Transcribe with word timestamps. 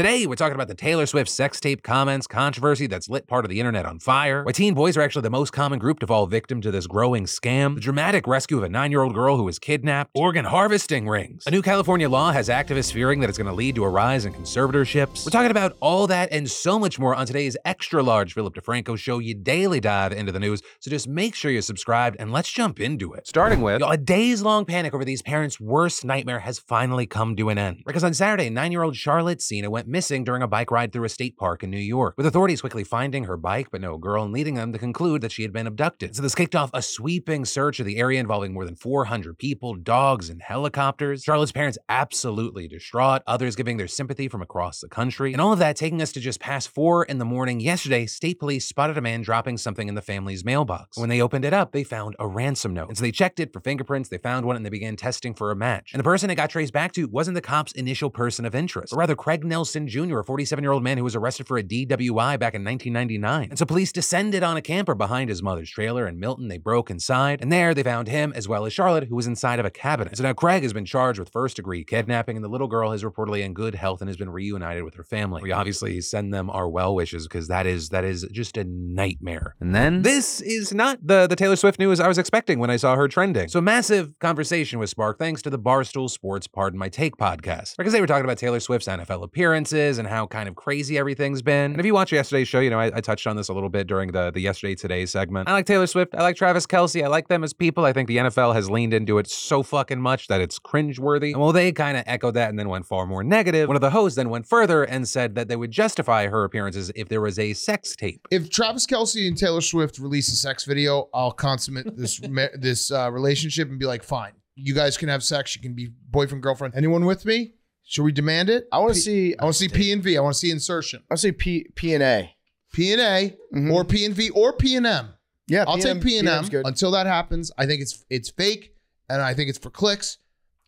Today, 0.00 0.26
we're 0.26 0.34
talking 0.34 0.54
about 0.54 0.68
the 0.68 0.74
Taylor 0.74 1.04
Swift 1.04 1.28
sex 1.28 1.60
tape 1.60 1.82
comments 1.82 2.26
controversy 2.26 2.86
that's 2.86 3.10
lit 3.10 3.26
part 3.26 3.44
of 3.44 3.50
the 3.50 3.60
internet 3.60 3.84
on 3.84 3.98
fire, 3.98 4.42
why 4.42 4.52
teen 4.52 4.72
boys 4.72 4.96
are 4.96 5.02
actually 5.02 5.20
the 5.20 5.28
most 5.28 5.52
common 5.52 5.78
group 5.78 5.98
to 5.98 6.06
fall 6.06 6.26
victim 6.26 6.62
to 6.62 6.70
this 6.70 6.86
growing 6.86 7.26
scam, 7.26 7.74
the 7.74 7.82
dramatic 7.82 8.26
rescue 8.26 8.56
of 8.56 8.62
a 8.62 8.68
nine 8.70 8.90
year 8.90 9.02
old 9.02 9.12
girl 9.12 9.36
who 9.36 9.42
was 9.42 9.58
kidnapped, 9.58 10.10
organ 10.14 10.46
harvesting 10.46 11.06
rings. 11.06 11.46
A 11.46 11.50
new 11.50 11.60
California 11.60 12.08
law 12.08 12.32
has 12.32 12.48
activists 12.48 12.90
fearing 12.90 13.20
that 13.20 13.28
it's 13.28 13.36
going 13.36 13.46
to 13.46 13.52
lead 13.52 13.74
to 13.74 13.84
a 13.84 13.90
rise 13.90 14.24
in 14.24 14.32
conservatorships. 14.32 15.26
We're 15.26 15.32
talking 15.32 15.50
about 15.50 15.76
all 15.80 16.06
that 16.06 16.32
and 16.32 16.50
so 16.50 16.78
much 16.78 16.98
more 16.98 17.14
on 17.14 17.26
today's 17.26 17.58
extra 17.66 18.02
large 18.02 18.32
Philip 18.32 18.54
DeFranco 18.54 18.96
show. 18.96 19.18
You 19.18 19.34
daily 19.34 19.80
dive 19.80 20.12
into 20.12 20.32
the 20.32 20.40
news, 20.40 20.62
so 20.78 20.90
just 20.90 21.08
make 21.08 21.34
sure 21.34 21.50
you're 21.50 21.60
subscribed 21.60 22.16
and 22.18 22.32
let's 22.32 22.50
jump 22.50 22.80
into 22.80 23.12
it. 23.12 23.26
Starting 23.26 23.60
with 23.60 23.82
a 23.86 23.98
days 23.98 24.40
long 24.40 24.64
panic 24.64 24.94
over 24.94 25.04
these 25.04 25.20
parents' 25.20 25.60
worst 25.60 26.06
nightmare 26.06 26.40
has 26.40 26.58
finally 26.58 27.06
come 27.06 27.36
to 27.36 27.50
an 27.50 27.58
end. 27.58 27.82
Because 27.84 28.02
on 28.02 28.14
Saturday, 28.14 28.48
nine 28.48 28.72
year 28.72 28.82
old 28.82 28.96
Charlotte 28.96 29.42
Sena 29.42 29.68
went 29.68 29.89
missing 29.90 30.24
during 30.24 30.42
a 30.42 30.48
bike 30.48 30.70
ride 30.70 30.92
through 30.92 31.04
a 31.04 31.08
state 31.08 31.36
park 31.36 31.62
in 31.62 31.70
New 31.70 31.78
York, 31.78 32.14
with 32.16 32.26
authorities 32.26 32.60
quickly 32.60 32.84
finding 32.84 33.24
her 33.24 33.36
bike 33.36 33.68
but 33.70 33.80
no 33.80 33.98
girl 33.98 34.24
and 34.24 34.32
leading 34.32 34.54
them 34.54 34.72
to 34.72 34.78
conclude 34.78 35.20
that 35.20 35.32
she 35.32 35.42
had 35.42 35.52
been 35.52 35.66
abducted. 35.66 36.14
So 36.14 36.22
this 36.22 36.34
kicked 36.34 36.54
off 36.54 36.70
a 36.72 36.82
sweeping 36.82 37.44
search 37.44 37.80
of 37.80 37.86
the 37.86 37.98
area 37.98 38.20
involving 38.20 38.52
more 38.52 38.64
than 38.64 38.76
400 38.76 39.38
people, 39.38 39.74
dogs, 39.74 40.30
and 40.30 40.40
helicopters. 40.40 41.24
Charlotte's 41.24 41.52
parents 41.52 41.78
absolutely 41.88 42.68
distraught, 42.68 43.22
others 43.26 43.56
giving 43.56 43.76
their 43.76 43.88
sympathy 43.88 44.28
from 44.28 44.42
across 44.42 44.80
the 44.80 44.88
country. 44.88 45.32
And 45.32 45.40
all 45.40 45.52
of 45.52 45.58
that 45.58 45.76
taking 45.76 46.00
us 46.00 46.12
to 46.12 46.20
just 46.20 46.40
past 46.40 46.68
four 46.68 47.04
in 47.04 47.18
the 47.18 47.24
morning 47.24 47.60
yesterday, 47.60 48.06
state 48.06 48.38
police 48.38 48.66
spotted 48.66 48.96
a 48.96 49.00
man 49.00 49.22
dropping 49.22 49.58
something 49.58 49.88
in 49.88 49.94
the 49.94 50.02
family's 50.02 50.44
mailbox. 50.44 50.96
When 50.96 51.08
they 51.08 51.20
opened 51.20 51.44
it 51.44 51.52
up, 51.52 51.72
they 51.72 51.84
found 51.84 52.14
a 52.18 52.26
ransom 52.26 52.74
note. 52.74 52.88
And 52.88 52.96
so 52.96 53.02
they 53.02 53.12
checked 53.12 53.40
it 53.40 53.52
for 53.52 53.60
fingerprints, 53.60 54.08
they 54.08 54.18
found 54.18 54.46
one, 54.46 54.56
and 54.56 54.64
they 54.64 54.70
began 54.70 54.96
testing 54.96 55.34
for 55.34 55.50
a 55.50 55.56
match. 55.56 55.92
And 55.92 56.00
the 56.00 56.04
person 56.04 56.30
it 56.30 56.36
got 56.36 56.50
traced 56.50 56.72
back 56.72 56.92
to 56.92 57.08
wasn't 57.08 57.34
the 57.34 57.40
cop's 57.40 57.72
initial 57.72 58.10
person 58.10 58.44
of 58.44 58.54
interest, 58.54 58.92
but 58.92 58.98
rather 58.98 59.16
Craig 59.16 59.44
Nelson 59.44 59.79
Jr., 59.88 60.20
a 60.20 60.24
47 60.24 60.62
year 60.62 60.72
old 60.72 60.82
man 60.82 60.98
who 60.98 61.04
was 61.04 61.16
arrested 61.16 61.46
for 61.46 61.58
a 61.58 61.62
DWI 61.62 62.38
back 62.38 62.54
in 62.54 62.64
1999. 62.64 63.50
And 63.50 63.58
so 63.58 63.64
police 63.64 63.92
descended 63.92 64.42
on 64.42 64.56
a 64.56 64.62
camper 64.62 64.94
behind 64.94 65.30
his 65.30 65.42
mother's 65.42 65.70
trailer 65.70 66.06
in 66.06 66.18
Milton. 66.18 66.48
They 66.48 66.58
broke 66.58 66.90
inside, 66.90 67.40
and 67.40 67.52
there 67.52 67.74
they 67.74 67.82
found 67.82 68.08
him 68.08 68.32
as 68.34 68.48
well 68.48 68.66
as 68.66 68.72
Charlotte, 68.72 69.04
who 69.04 69.16
was 69.16 69.26
inside 69.26 69.58
of 69.58 69.66
a 69.66 69.70
cabinet. 69.70 70.16
So 70.16 70.22
now 70.22 70.32
Craig 70.32 70.62
has 70.62 70.72
been 70.72 70.84
charged 70.84 71.18
with 71.18 71.30
first 71.30 71.56
degree 71.56 71.84
kidnapping, 71.84 72.36
and 72.36 72.44
the 72.44 72.48
little 72.48 72.68
girl 72.68 72.92
is 72.92 73.02
reportedly 73.02 73.42
in 73.42 73.54
good 73.54 73.74
health 73.74 74.00
and 74.00 74.08
has 74.08 74.16
been 74.16 74.30
reunited 74.30 74.84
with 74.84 74.94
her 74.94 75.04
family. 75.04 75.42
We 75.42 75.52
obviously 75.52 76.00
send 76.00 76.32
them 76.32 76.50
our 76.50 76.68
well 76.68 76.94
wishes 76.94 77.26
because 77.26 77.48
that 77.48 77.66
is 77.66 77.90
that 77.90 78.04
is 78.04 78.26
just 78.32 78.56
a 78.56 78.64
nightmare. 78.64 79.56
And 79.60 79.74
then 79.74 80.02
this 80.02 80.40
is 80.40 80.72
not 80.74 80.98
the 81.06 81.26
the 81.26 81.36
Taylor 81.36 81.56
Swift 81.56 81.78
news 81.78 82.00
I 82.00 82.08
was 82.08 82.18
expecting 82.18 82.58
when 82.58 82.70
I 82.70 82.76
saw 82.76 82.96
her 82.96 83.08
trending. 83.08 83.48
So 83.48 83.60
massive 83.60 84.18
conversation 84.18 84.78
was 84.78 84.90
sparked 84.90 85.18
thanks 85.18 85.42
to 85.42 85.50
the 85.50 85.58
Barstool 85.58 86.10
Sports 86.10 86.46
Pardon 86.46 86.78
My 86.78 86.88
Take 86.88 87.16
podcast 87.16 87.76
because 87.76 87.92
they 87.92 88.00
were 88.00 88.06
talking 88.06 88.24
about 88.24 88.38
Taylor 88.38 88.60
Swift's 88.60 88.88
NFL 88.88 89.22
appearances 89.60 89.98
and 89.98 90.08
how 90.08 90.26
kind 90.26 90.48
of 90.48 90.54
crazy 90.54 90.98
everything's 90.98 91.42
been. 91.42 91.72
And 91.72 91.80
if 91.80 91.86
you 91.86 91.94
watch 91.94 92.12
yesterday's 92.12 92.48
show, 92.48 92.60
you 92.60 92.70
know 92.70 92.78
I, 92.78 92.86
I 92.86 93.00
touched 93.00 93.26
on 93.26 93.36
this 93.36 93.48
a 93.48 93.52
little 93.52 93.68
bit 93.68 93.86
during 93.86 94.12
the 94.12 94.30
the 94.30 94.40
yesterday 94.40 94.74
today 94.74 95.06
segment. 95.06 95.48
I 95.48 95.52
like 95.52 95.66
Taylor 95.66 95.86
Swift. 95.86 96.14
I 96.14 96.22
like 96.22 96.36
Travis 96.36 96.66
Kelce. 96.66 97.02
I 97.02 97.08
like 97.08 97.28
them 97.28 97.44
as 97.44 97.52
people. 97.52 97.84
I 97.84 97.92
think 97.92 98.08
the 98.08 98.18
NFL 98.18 98.54
has 98.54 98.70
leaned 98.70 98.94
into 98.94 99.18
it 99.18 99.28
so 99.28 99.62
fucking 99.62 100.00
much 100.00 100.28
that 100.28 100.40
it's 100.40 100.58
cringeworthy. 100.58 101.32
And 101.32 101.40
well, 101.40 101.52
they 101.52 101.72
kind 101.72 101.96
of 101.96 102.04
echoed 102.06 102.34
that 102.34 102.48
and 102.50 102.58
then 102.58 102.68
went 102.68 102.86
far 102.86 103.06
more 103.06 103.22
negative. 103.22 103.68
One 103.68 103.76
of 103.76 103.82
the 103.82 103.90
hosts 103.90 104.16
then 104.16 104.30
went 104.30 104.46
further 104.46 104.84
and 104.84 105.06
said 105.06 105.34
that 105.34 105.48
they 105.48 105.56
would 105.56 105.70
justify 105.70 106.26
her 106.28 106.44
appearances 106.44 106.90
if 106.94 107.08
there 107.08 107.20
was 107.20 107.38
a 107.38 107.52
sex 107.52 107.94
tape. 107.96 108.26
If 108.30 108.50
Travis 108.50 108.86
Kelce 108.86 109.26
and 109.26 109.36
Taylor 109.36 109.60
Swift 109.60 109.98
release 109.98 110.32
a 110.32 110.36
sex 110.36 110.64
video, 110.64 111.08
I'll 111.12 111.32
consummate 111.32 111.96
this 111.96 112.20
this 112.54 112.90
uh, 112.90 113.10
relationship 113.12 113.68
and 113.68 113.78
be 113.78 113.86
like, 113.86 114.02
fine, 114.02 114.32
you 114.54 114.74
guys 114.74 114.96
can 114.96 115.08
have 115.08 115.22
sex. 115.22 115.54
You 115.54 115.62
can 115.62 115.74
be 115.74 115.88
boyfriend 116.10 116.42
girlfriend. 116.42 116.74
Anyone 116.74 117.04
with 117.04 117.24
me? 117.24 117.54
Should 117.84 118.04
we 118.04 118.12
demand 118.12 118.50
it? 118.50 118.66
I 118.72 118.78
want 118.78 118.94
to 118.94 119.00
see. 119.00 119.34
I 119.36 119.44
want 119.44 119.54
to 119.56 119.58
see 119.60 119.68
P 119.68 119.92
and 119.92 120.02
V. 120.02 120.16
I 120.16 120.20
want 120.20 120.34
to 120.34 120.38
see 120.38 120.50
insertion. 120.50 121.00
I 121.10 121.14
want 121.14 121.20
to 121.20 121.26
see 121.28 121.32
P 121.32 121.66
P 121.74 121.94
and 121.94 122.02
A. 122.02 122.34
P 122.72 122.92
and 122.92 123.00
A 123.00 123.36
Mhm. 123.52 123.72
or 123.72 123.84
P 123.84 124.04
and 124.04 124.14
V 124.14 124.30
or 124.30 124.52
P 124.52 124.76
and 124.76 124.86
M. 124.86 125.08
Yeah, 125.48 125.64
I'll 125.66 125.78
take 125.78 126.00
P 126.02 126.18
and 126.18 126.28
M. 126.28 126.46
Good. 126.46 126.64
Until 126.66 126.92
that 126.92 127.06
happens, 127.06 127.50
I 127.58 127.66
think 127.66 127.82
it's 127.82 128.04
it's 128.08 128.30
fake, 128.30 128.74
and 129.08 129.20
I 129.20 129.34
think 129.34 129.50
it's 129.50 129.58
for 129.58 129.70
clicks, 129.70 130.18